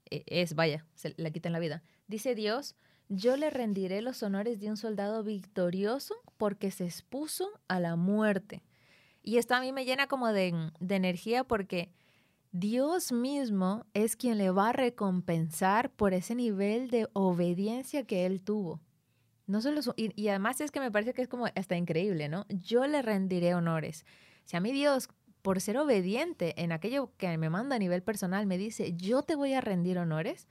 e, 0.09 0.25
es, 0.27 0.53
vaya, 0.53 0.85
se 0.95 1.13
le 1.15 1.31
quitan 1.31 1.53
la 1.53 1.59
vida. 1.59 1.81
Dice 2.05 2.35
Dios, 2.35 2.75
yo 3.07 3.37
le 3.37 3.49
rendiré 3.49 4.01
los 4.01 4.21
honores 4.21 4.59
de 4.59 4.69
un 4.69 4.75
soldado 4.75 5.23
victorioso 5.23 6.13
porque 6.35 6.71
se 6.71 6.83
expuso 6.83 7.49
a 7.69 7.79
la 7.79 7.95
muerte. 7.95 8.63
Y 9.23 9.37
esto 9.37 9.55
a 9.55 9.61
mí 9.61 9.71
me 9.71 9.85
llena 9.85 10.07
como 10.07 10.27
de, 10.27 10.73
de 10.81 10.95
energía 10.95 11.45
porque 11.45 11.89
Dios 12.51 13.13
mismo 13.13 13.85
es 13.93 14.17
quien 14.17 14.37
le 14.39 14.51
va 14.51 14.71
a 14.71 14.73
recompensar 14.73 15.89
por 15.89 16.13
ese 16.13 16.35
nivel 16.35 16.89
de 16.89 17.07
obediencia 17.13 18.03
que 18.03 18.25
él 18.25 18.41
tuvo. 18.41 18.81
No 19.49 19.61
solo 19.61 19.81
y, 19.95 20.27
además 20.27 20.61
es 20.61 20.69
que 20.69 20.79
me 20.79 20.91
parece 20.91 21.15
que 21.15 21.23
es 21.23 21.27
como 21.27 21.47
hasta 21.47 21.75
increíble, 21.75 22.29
¿no? 22.29 22.45
Yo 22.49 22.85
le 22.85 23.01
rendiré 23.01 23.55
honores. 23.55 24.05
Si 24.45 24.55
a 24.55 24.59
mí 24.59 24.71
Dios, 24.71 25.09
por 25.41 25.59
ser 25.59 25.79
obediente 25.79 26.53
en 26.61 26.71
aquello 26.71 27.11
que 27.17 27.35
me 27.39 27.49
manda 27.49 27.75
a 27.75 27.79
nivel 27.79 28.03
personal, 28.03 28.45
me 28.45 28.59
dice, 28.59 28.93
yo 28.95 29.23
te 29.23 29.33
voy 29.33 29.53
a 29.53 29.61
rendir 29.61 29.97
honores, 29.97 30.47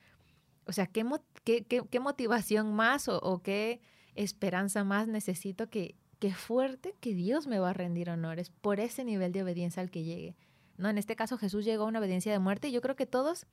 o 0.66 0.72
sea, 0.72 0.88
¿qué, 0.88 1.06
qué, 1.44 2.00
motivación 2.00 2.74
más 2.74 3.06
o, 3.06 3.40
qué 3.40 3.80
esperanza 4.16 4.82
más 4.82 5.06
necesito 5.06 5.70
que, 5.70 5.94
que 6.18 6.34
fuerte 6.34 6.96
que 6.98 7.14
Dios 7.14 7.46
me 7.46 7.60
va 7.60 7.70
a 7.70 7.74
rendir 7.74 8.10
honores 8.10 8.50
por 8.50 8.80
ese 8.80 9.04
nivel 9.04 9.30
de 9.30 9.44
obediencia 9.44 9.80
al 9.80 9.92
que 9.92 10.02
llegue? 10.02 10.34
¿No? 10.76 10.88
En 10.88 10.98
este 10.98 11.14
caso 11.14 11.38
Jesús 11.38 11.64
llegó 11.64 11.84
a 11.84 11.86
una 11.86 12.00
obediencia 12.00 12.32
de 12.32 12.40
muerte 12.40 12.66
y 12.66 12.72
yo 12.72 12.80
creo 12.80 12.96
que 12.96 13.06
todos 13.06 13.46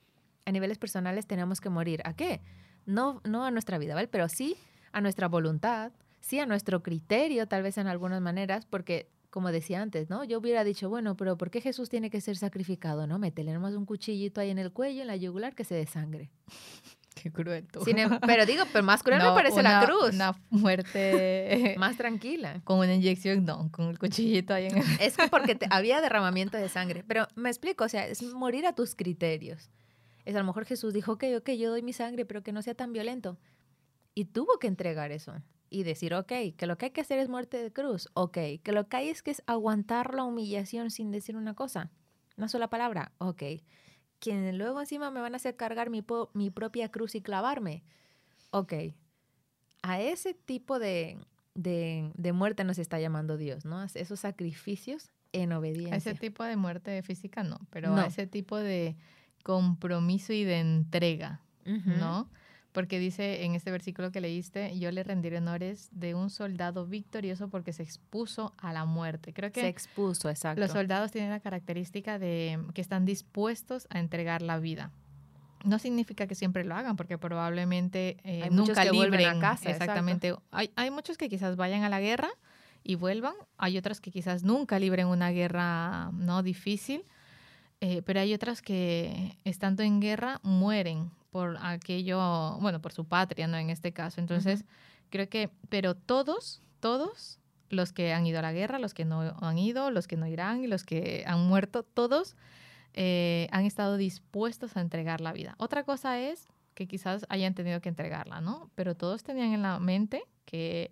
a 0.48 0.52
niveles 0.52 0.80
personales 0.80 1.28
tenemos 1.28 1.62
que 1.62 1.70
morir. 1.70 2.02
¿A 2.04 2.16
qué? 2.16 2.42
No, 2.88 3.22
no 3.26 3.46
a 3.46 3.52
nuestra 3.52 3.78
vida, 3.78 3.94
¿vale? 3.94 4.08
Pero 4.08 4.28
sí 4.28 4.58
a 4.96 5.02
nuestra 5.02 5.28
voluntad, 5.28 5.92
sí 6.22 6.40
a 6.40 6.46
nuestro 6.46 6.82
criterio, 6.82 7.48
tal 7.48 7.64
vez 7.64 7.78
en 7.78 7.88
algunas 7.88 8.22
maneras, 8.22 8.66
porque 8.66 9.10
como 9.30 9.52
decía 9.52 9.82
antes, 9.82 10.10
¿no? 10.10 10.24
Yo 10.24 10.40
hubiera 10.40 10.64
dicho, 10.64 10.88
bueno, 10.88 11.18
pero 11.18 11.38
¿por 11.38 11.52
qué 11.52 11.60
Jesús 11.60 11.90
tiene 11.90 12.10
que 12.10 12.22
ser 12.22 12.38
sacrificado? 12.38 13.06
¿No? 13.06 13.20
Métele 13.20 13.52
nomás 13.52 13.74
un 13.74 13.86
cuchillito 13.86 14.40
ahí 14.40 14.50
en 14.52 14.58
el 14.58 14.72
cuello, 14.72 15.02
en 15.02 15.08
la 15.08 15.18
yugular, 15.18 15.54
que 15.54 15.66
se 15.66 15.76
desangre. 15.76 16.32
Qué 17.16 17.32
cruel. 17.32 17.68
Em, 17.88 18.20
pero 18.26 18.46
digo, 18.46 18.64
pero 18.72 18.84
más 18.84 19.02
cruel 19.02 19.20
me 19.20 19.32
parece 19.32 19.64
la 19.64 19.86
cruz. 19.86 20.14
Una 20.14 20.38
muerte 20.50 21.76
más 21.78 21.98
tranquila. 21.98 22.62
Con 22.64 22.80
una 22.80 22.94
inyección, 22.94 23.46
no, 23.46 23.70
con 23.72 23.90
el 23.90 24.00
cuchillito 24.00 24.54
ahí 24.54 24.68
en 24.68 24.78
el... 24.78 24.84
Es 25.00 25.18
que 25.18 25.28
porque 25.28 25.58
había 25.70 26.02
derramamiento 26.02 26.58
de 26.58 26.70
sangre. 26.70 27.04
Pero 27.08 27.28
me 27.36 27.50
explico, 27.50 27.86
o 27.86 27.90
sea, 27.90 28.06
es 28.06 28.22
morir 28.22 28.66
a 28.66 28.74
tus 28.74 28.96
criterios. 28.96 29.70
Es 30.26 30.36
a 30.36 30.40
lo 30.40 30.46
mejor 30.46 30.66
Jesús 30.66 30.94
dijo, 30.94 31.14
ok, 31.14 31.24
ok, 31.38 31.52
yo 31.52 31.70
doy 31.70 31.82
mi 31.82 31.94
sangre, 31.94 32.26
pero 32.26 32.44
que 32.44 32.52
no 32.52 32.62
sea 32.62 32.74
tan 32.74 32.92
violento. 32.92 33.38
Y 34.16 34.26
tuvo 34.26 34.58
que 34.60 34.68
entregar 34.68 35.12
eso 35.12 35.36
y 35.70 35.84
decir, 35.84 36.14
ok, 36.14 36.32
que 36.58 36.68
lo 36.68 36.78
que 36.78 36.86
hay 36.86 36.92
que 36.92 37.02
hacer 37.02 37.20
es 37.20 37.28
muerte 37.28 37.62
de 37.62 37.72
cruz, 37.72 38.10
ok, 38.14 38.38
que 38.64 38.72
lo 38.72 38.88
que 38.88 38.98
hay 38.98 39.10
es 39.10 39.22
que 39.22 39.32
es 39.32 39.44
aguantar 39.46 40.14
la 40.14 40.24
humillación 40.24 40.90
sin 40.90 41.12
decir 41.12 41.36
una 41.36 41.54
cosa, 41.54 41.92
una 42.38 42.48
sola 42.48 42.70
palabra, 42.70 43.12
ok, 43.18 43.44
que 44.20 44.54
luego 44.54 44.80
encima 44.80 45.12
me 45.12 45.20
van 45.20 45.34
a 45.34 45.36
hacer 45.38 45.58
cargar 45.58 45.90
mi, 45.90 46.04
mi 46.34 46.50
propia 46.50 46.90
cruz 46.90 47.14
y 47.16 47.22
clavarme, 47.22 47.84
ok, 48.52 48.74
a 49.82 50.00
ese 50.00 50.34
tipo 50.34 50.80
de, 50.80 51.18
de, 51.54 52.12
de, 52.16 52.32
muerte 52.32 52.64
nos 52.64 52.80
está 52.80 53.00
llamando 53.00 53.38
Dios, 53.38 53.66
¿no? 53.66 53.84
Esos 53.84 54.20
sacrificios 54.20 55.12
en 55.32 55.52
obediencia. 55.52 55.94
A 55.94 55.98
ese 55.98 56.16
tipo 56.16 56.44
de 56.44 56.56
muerte 56.56 57.04
física 57.04 57.44
no, 57.44 57.60
pero 57.70 57.94
a 57.96 58.06
ese 58.06 58.28
tipo 58.28 58.58
de 58.58 58.96
compromiso 59.44 60.34
y 60.34 60.44
de 60.44 60.60
entrega, 60.60 61.42
¿no? 61.66 62.30
Porque 62.76 63.00
dice 63.00 63.46
en 63.46 63.56
este 63.56 63.72
versículo 63.72 64.12
que 64.12 64.20
leíste, 64.20 64.78
yo 64.78 64.92
le 64.92 65.02
rendiré 65.02 65.38
honores 65.38 65.88
de 65.94 66.14
un 66.14 66.30
soldado 66.30 66.86
victorioso 66.86 67.48
porque 67.48 67.72
se 67.72 67.82
expuso 67.82 68.54
a 68.58 68.74
la 68.74 68.84
muerte. 68.84 69.32
Creo 69.34 69.50
que 69.50 69.62
se 69.62 69.70
expuso, 69.70 70.30
exacto. 70.30 70.60
Los 70.60 70.72
soldados 70.72 71.12
tienen 71.14 71.32
la 71.32 71.40
característica 71.40 72.20
de 72.20 72.60
que 72.74 72.82
están 72.82 73.06
dispuestos 73.06 73.88
a 73.90 74.00
entregar 74.00 74.42
la 74.42 74.60
vida. 74.60 74.92
No 75.64 75.80
significa 75.80 76.28
que 76.28 76.36
siempre 76.36 76.66
lo 76.66 76.76
hagan, 76.76 76.98
porque 76.98 77.18
probablemente 77.18 78.18
eh, 78.26 78.50
nunca 78.52 78.84
libren 78.84 79.38
a 79.38 79.40
casa. 79.40 79.70
Exactamente. 79.70 80.36
Hay, 80.52 80.70
hay 80.76 80.92
muchos 80.92 81.18
que 81.18 81.30
quizás 81.30 81.56
vayan 81.56 81.84
a 81.84 81.90
la 81.90 82.02
guerra 82.02 82.30
y 82.84 82.96
vuelvan. 82.96 83.36
Hay 83.58 83.78
otros 83.78 84.02
que 84.02 84.12
quizás 84.12 84.44
nunca 84.44 84.80
libren 84.80 85.08
una 85.08 85.32
guerra 85.32 86.12
no 86.12 86.44
difícil. 86.44 87.06
Eh, 87.82 88.02
pero 88.04 88.20
hay 88.20 88.34
otras 88.34 88.62
que 88.62 89.38
estando 89.44 89.84
en 89.84 90.00
guerra 90.00 90.40
mueren 90.44 91.12
por 91.30 91.58
aquello, 91.62 92.58
bueno, 92.60 92.82
por 92.82 92.94
su 92.94 93.06
patria, 93.06 93.48
¿no? 93.48 93.58
En 93.58 93.70
este 93.70 93.92
caso. 93.92 94.22
Entonces, 94.22 94.64
creo 95.10 95.28
que, 95.30 95.50
pero 95.70 95.96
todos, 95.96 96.62
todos, 96.80 97.40
los 97.70 97.92
que 97.92 98.14
han 98.14 98.26
ido 98.26 98.40
a 98.40 98.42
la 98.42 98.54
guerra, 98.54 98.80
los 98.80 98.94
que 98.94 99.06
no 99.06 99.36
han 99.42 99.58
ido, 99.58 99.92
los 99.92 100.08
que 100.08 100.18
no 100.18 100.28
irán 100.28 100.64
y 100.64 100.68
los 100.68 100.84
que 100.84 101.24
han 101.28 101.46
muerto, 101.48 101.84
todos 101.84 102.36
eh, 102.94 103.50
han 103.52 103.66
estado 103.66 103.98
dispuestos 103.98 104.78
a 104.78 104.82
entregar 104.82 105.20
la 105.20 105.34
vida. 105.34 105.56
Otra 105.58 105.84
cosa 105.84 106.20
es 106.20 106.48
que 106.74 106.88
quizás 106.88 107.26
hayan 107.30 107.54
tenido 107.54 107.82
que 107.82 107.90
entregarla, 107.90 108.42
¿no? 108.42 108.70
Pero 108.76 108.96
todos 108.96 109.24
tenían 109.24 109.54
en 109.54 109.62
la 109.62 109.80
mente 109.80 110.24
que 110.46 110.92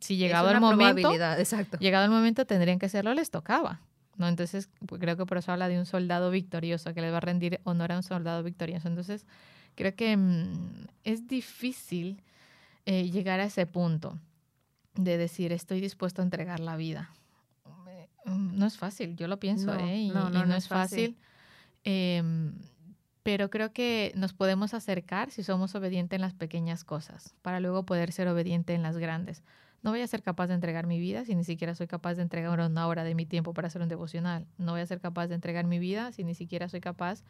si 0.00 0.16
llegado 0.16 0.50
el 0.50 0.60
momento, 0.60 1.12
exacto. 1.12 1.78
llegado 1.78 2.04
el 2.04 2.10
momento 2.10 2.46
tendrían 2.46 2.78
que 2.78 2.86
hacerlo, 2.86 3.14
les 3.14 3.30
tocaba. 3.30 3.80
¿No? 4.20 4.28
Entonces, 4.28 4.68
pues, 4.86 5.00
creo 5.00 5.16
que 5.16 5.26
por 5.26 5.38
eso 5.38 5.50
habla 5.50 5.68
de 5.68 5.78
un 5.78 5.86
soldado 5.86 6.30
victorioso, 6.30 6.94
que 6.94 7.00
le 7.00 7.10
va 7.10 7.16
a 7.16 7.20
rendir 7.20 7.60
honor 7.64 7.90
a 7.90 7.96
un 7.96 8.02
soldado 8.02 8.42
victorioso. 8.44 8.86
Entonces, 8.86 9.26
creo 9.74 9.96
que 9.96 10.16
mm, 10.16 10.86
es 11.04 11.26
difícil 11.26 12.22
eh, 12.84 13.10
llegar 13.10 13.40
a 13.40 13.44
ese 13.44 13.66
punto 13.66 14.18
de 14.94 15.16
decir, 15.16 15.52
estoy 15.52 15.80
dispuesto 15.80 16.22
a 16.22 16.24
entregar 16.24 16.60
la 16.60 16.76
vida. 16.76 17.10
Mm, 18.26 18.58
no 18.58 18.66
es 18.66 18.76
fácil, 18.76 19.16
yo 19.16 19.26
lo 19.26 19.40
pienso, 19.40 19.74
¿eh? 19.74 19.96
Y 19.96 20.08
no, 20.10 20.28
no, 20.28 20.54
es 20.54 20.68
fácil. 20.68 21.16
Em, 21.84 22.52
pero 23.22 23.48
creo 23.48 23.72
que 23.72 24.12
nos 24.16 24.34
podemos 24.34 24.74
acercar 24.74 25.30
si 25.30 25.42
somos 25.42 25.74
obedientes 25.74 26.16
en 26.16 26.20
las 26.20 26.34
pequeñas 26.34 26.84
cosas, 26.84 27.34
para 27.40 27.60
luego 27.60 27.86
poder 27.86 28.12
ser 28.12 28.28
obediente 28.28 28.74
en 28.74 28.82
las 28.82 28.98
grandes. 28.98 29.42
No 29.82 29.90
voy 29.90 30.02
a 30.02 30.06
ser 30.06 30.22
capaz 30.22 30.48
de 30.48 30.54
entregar 30.54 30.86
mi 30.86 30.98
vida 30.98 31.24
si 31.24 31.34
ni 31.34 31.44
siquiera 31.44 31.74
soy 31.74 31.86
capaz 31.86 32.14
de 32.14 32.22
entregar 32.22 32.58
una 32.58 32.86
hora 32.86 33.02
de 33.02 33.14
mi 33.14 33.24
tiempo 33.24 33.54
para 33.54 33.68
hacer 33.68 33.80
un 33.80 33.88
devocional. 33.88 34.46
No 34.58 34.72
voy 34.72 34.82
a 34.82 34.86
ser 34.86 35.00
capaz 35.00 35.28
de 35.28 35.36
entregar 35.36 35.66
mi 35.66 35.78
vida 35.78 36.12
si 36.12 36.22
ni 36.22 36.34
siquiera 36.34 36.68
soy 36.68 36.80
capaz 36.80 37.24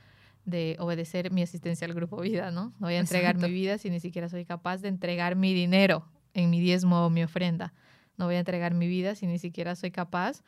de 0.45 0.77
obedecer 0.81 1.31
mi 1.31 1.43
asistencia 1.43 1.87
al 1.87 1.95
grupo 1.95 2.21
vida, 2.21 2.51
¿no? 2.51 2.73
No 2.79 2.87
voy 2.87 2.95
a 2.95 2.99
entregar 2.99 3.37
mi 3.37 3.51
vida 3.51 3.79
si 3.79 3.91
ni 3.91 4.01
siquiera 4.01 4.29
soy 4.29 4.45
capaz 4.45 4.79
de 4.79 4.89
entregar 4.89 5.37
mi 5.37 5.55
dinero 5.55 6.05
en 6.35 6.51
mi 6.51 6.61
diezmo 6.61 7.07
o 7.07 7.11
mi 7.11 7.23
ofrenda. 7.23 7.73
No 8.17 8.27
voy 8.27 8.35
a 8.35 8.41
entregar 8.41 8.75
mi 8.75 8.89
vida 8.89 9.15
si 9.15 9.27
ni 9.27 9.39
siquiera 9.39 9.77
soy 9.77 9.91
capaz 9.91 10.43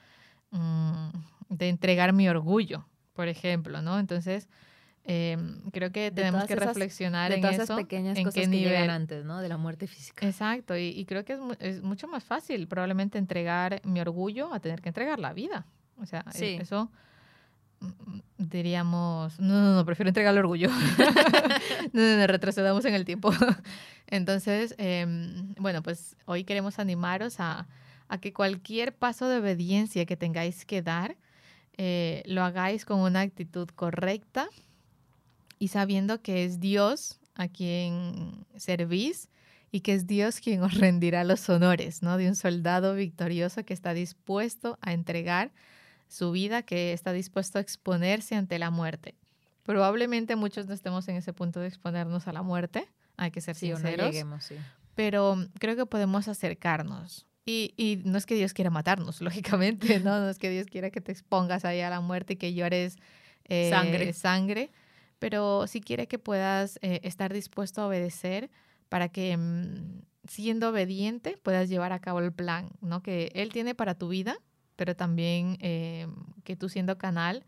mm, 0.51 1.09
de 1.51 1.69
entregar 1.69 2.13
mi 2.13 2.29
orgullo, 2.29 2.87
por 3.13 3.29
ejemplo, 3.29 3.81
¿no? 3.81 3.99
Entonces, 3.99 4.49
Em, 5.05 5.61
creo 5.73 5.91
que 5.91 6.13
tenemos 6.13 6.45
que 6.45 6.55
reflexionar 6.55 7.33
en 7.33 7.45
eso. 7.45 7.75
pequeñas 7.77 8.17
en 8.17 8.31
qué 8.31 8.47
nivel. 8.47 8.89
antes, 8.89 9.25
¿no? 9.25 9.41
De 9.41 9.49
la 9.49 9.57
muerte 9.57 9.87
física. 9.87 10.27
Exacto, 10.27 10.77
y, 10.77 11.05
creo 11.07 11.25
que 11.25 11.39
es, 11.59 11.83
mucho 11.83 12.07
más 12.07 12.23
fácil 12.23 12.69
probablemente 12.69 13.19
entregar 13.19 13.81
mi 13.85 14.01
orgullo 14.01 14.53
a 14.55 14.61
tener 14.61 14.81
que 14.81 14.89
entregar 14.89 15.19
la 15.19 15.33
vida. 15.33 15.67
O 16.01 16.07
sea, 16.07 16.25
e, 16.35 16.57
eso 16.57 16.91
mm, 17.81 18.21
diríamos, 18.39 19.41
no, 19.41 19.61
no, 19.61 19.75
no, 19.75 19.85
prefiero 19.85 20.09
entregar 20.09 20.33
el 20.33 20.39
orgullo. 20.39 20.69
no, 21.93 22.01
no, 22.01 22.17
no, 22.19 22.27
retrocedamos 22.29 22.85
en 22.85 22.95
el 22.95 23.05
tiempo. 23.05 23.33
Entonces, 24.07 24.75
em, 24.79 25.55
bueno, 25.59 25.83
pues 25.83 26.17
hoy 26.27 26.45
queremos 26.45 26.79
animaros 26.79 27.41
a, 27.41 27.67
a, 28.07 28.19
que 28.19 28.33
cualquier 28.33 28.95
paso 28.95 29.29
de 29.29 29.39
obediencia 29.39 30.07
que 30.07 30.17
tengáis 30.17 30.65
que 30.65 30.81
dar, 30.81 31.17
eh, 31.77 32.23
lo 32.27 32.45
hagáis 32.45 32.85
con 32.85 33.01
una 33.01 33.23
actitud 33.23 33.69
correcta, 33.75 34.49
y 35.63 35.69
sabiendo 35.69 36.21
que 36.23 36.45
es 36.45 36.59
Dios 36.59 37.21
a 37.37 37.47
quien 37.47 38.45
servís 38.57 39.29
y 39.71 39.83
que 39.83 39.95
es 39.95 40.09
Dios 40.09 40.41
quien 40.41 40.61
os 40.65 40.75
rendirá 40.75 41.23
los 41.23 41.49
honores, 41.49 42.03
¿no? 42.03 42.17
De 42.17 42.27
un 42.27 42.35
soldado 42.35 42.97
victorioso 42.97 43.65
que 43.65 43.73
está 43.73 43.95
dispuesto 43.95 44.77
a 44.81 44.93
entregar 44.93 45.53
su 46.09 46.33
vida, 46.33 46.63
que 46.63 46.93
está 46.93 47.13
dispuesto 47.13 47.59
a 47.59 47.61
exponerse 47.61 48.35
ante 48.35 48.59
la 48.59 48.71
muerte. 48.73 49.15
Probablemente 49.63 50.35
muchos 50.35 50.67
no 50.67 50.75
estemos 50.75 51.07
en 51.07 51.15
ese 51.15 51.33
punto 51.33 51.61
de 51.61 51.69
exponernos 51.69 52.27
a 52.27 52.33
la 52.33 52.43
muerte, 52.43 52.89
hay 53.17 53.31
que 53.31 53.41
ser 53.41 53.55
sinceros, 53.55 54.17
pero 54.97 55.47
creo 55.61 55.77
que 55.77 55.87
podemos 55.87 56.27
acercarnos. 56.27 57.25
Y, 57.47 57.73
y, 57.77 58.03
no 58.05 58.19
es 58.19 58.27
que 58.27 58.35
Dios 58.35 58.53
quiera 58.53 58.71
matarnos, 58.71 59.21
lógicamente, 59.23 60.01
¿no? 60.01 60.19
No 60.19 60.29
es 60.29 60.41
que 60.41 60.51
Dios 60.51 60.67
quiera 60.67 60.91
que 60.91 61.01
te 61.01 61.13
expongas 61.13 61.65
ahí 61.65 61.83
a 61.83 61.89
la 61.89 62.01
muerte 62.01 62.33
y 62.33 62.37
que 62.37 62.53
llores 62.53 62.97
eh, 63.45 63.71
sangre. 63.71 64.13
sangre 64.13 64.73
pero 65.23 65.69
sí 65.69 65.81
quiere 65.81 66.09
que 66.09 66.19
puedas 66.19 66.81
eh, 66.83 66.99
estar 67.05 67.33
dispuesto 67.33 67.81
a 67.81 67.87
obedecer 67.87 68.51
para 68.89 69.09
que 69.09 69.37
mm, 69.37 70.03
siendo 70.27 70.71
obediente 70.71 71.39
puedas 71.41 71.69
llevar 71.69 71.93
a 71.93 72.01
cabo 72.01 72.19
el 72.19 72.33
plan 72.33 72.71
¿no? 72.81 73.05
que 73.05 73.31
Él 73.37 73.53
tiene 73.53 73.77
para 73.77 73.95
tu 73.95 74.09
vida, 74.09 74.39
pero 74.75 74.97
también 74.97 75.59
eh, 75.61 76.09
que 76.43 76.57
tú 76.57 76.69
siendo 76.69 76.99
canal 76.99 77.45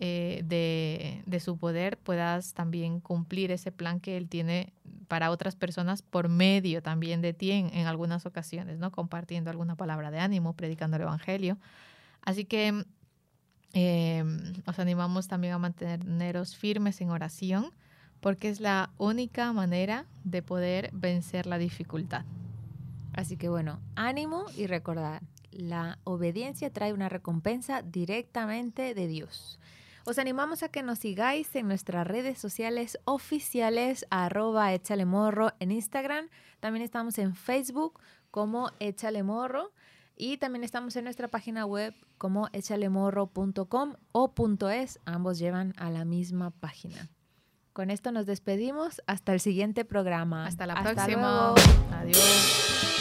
eh, 0.00 0.42
de, 0.44 1.40
su 1.40 1.56
poder 1.56 1.96
puedas 1.96 2.52
también 2.52 3.00
cumplir 3.00 3.52
ese 3.52 3.72
plan 3.72 4.00
que 4.00 4.18
Él 4.18 4.28
tiene 4.28 4.74
para 5.08 5.30
otras 5.30 5.56
personas 5.56 6.02
por 6.02 6.28
medio 6.28 6.82
también 6.82 7.22
de 7.22 7.32
ti 7.32 7.52
en, 7.52 7.72
en 7.72 7.86
algunas 7.86 8.26
ocasiones, 8.26 8.80
¿no? 8.80 8.92
compartiendo 8.92 9.48
alguna 9.48 9.76
palabra 9.76 10.10
de 10.10 10.18
ánimo, 10.18 10.52
predicando 10.52 10.98
el 10.98 11.04
Evangelio. 11.04 11.56
Así 12.20 12.44
que 12.44 12.84
eh, 13.72 14.24
os 14.66 14.78
animamos 14.78 15.28
también 15.28 15.54
a 15.54 15.58
manteneros 15.58 16.56
firmes 16.56 17.00
en 17.00 17.10
oración 17.10 17.72
porque 18.20 18.48
es 18.48 18.60
la 18.60 18.90
única 18.98 19.52
manera 19.52 20.06
de 20.24 20.42
poder 20.42 20.90
vencer 20.92 21.46
la 21.46 21.58
dificultad. 21.58 22.24
Así 23.12 23.36
que 23.36 23.48
bueno, 23.48 23.80
ánimo 23.94 24.46
y 24.56 24.66
recordar, 24.66 25.22
la 25.50 25.98
obediencia 26.04 26.72
trae 26.72 26.92
una 26.92 27.08
recompensa 27.08 27.82
directamente 27.82 28.94
de 28.94 29.06
Dios. 29.06 29.58
Os 30.04 30.18
animamos 30.18 30.62
a 30.62 30.68
que 30.68 30.82
nos 30.82 31.00
sigáis 31.00 31.54
en 31.54 31.68
nuestras 31.68 32.06
redes 32.06 32.38
sociales 32.38 32.98
oficiales, 33.04 34.06
arroba 34.08 34.72
échale 34.72 35.04
morro 35.04 35.52
en 35.60 35.70
Instagram. 35.70 36.28
También 36.60 36.82
estamos 36.82 37.18
en 37.18 37.34
Facebook 37.34 38.00
como 38.30 38.70
échale 38.80 39.22
morro. 39.22 39.72
Y 40.20 40.38
también 40.38 40.64
estamos 40.64 40.96
en 40.96 41.04
nuestra 41.04 41.28
página 41.28 41.64
web 41.64 41.94
como 42.18 42.48
echalemorro.com 42.52 43.94
o 44.10 44.34
.es, 44.72 44.98
ambos 45.04 45.38
llevan 45.38 45.74
a 45.76 45.90
la 45.90 46.04
misma 46.04 46.50
página. 46.50 47.08
Con 47.72 47.90
esto 47.90 48.10
nos 48.10 48.26
despedimos, 48.26 49.00
hasta 49.06 49.32
el 49.32 49.38
siguiente 49.38 49.84
programa. 49.84 50.46
Hasta 50.46 50.66
la 50.66 50.82
próxima. 50.82 51.54
Adiós. 51.92 52.97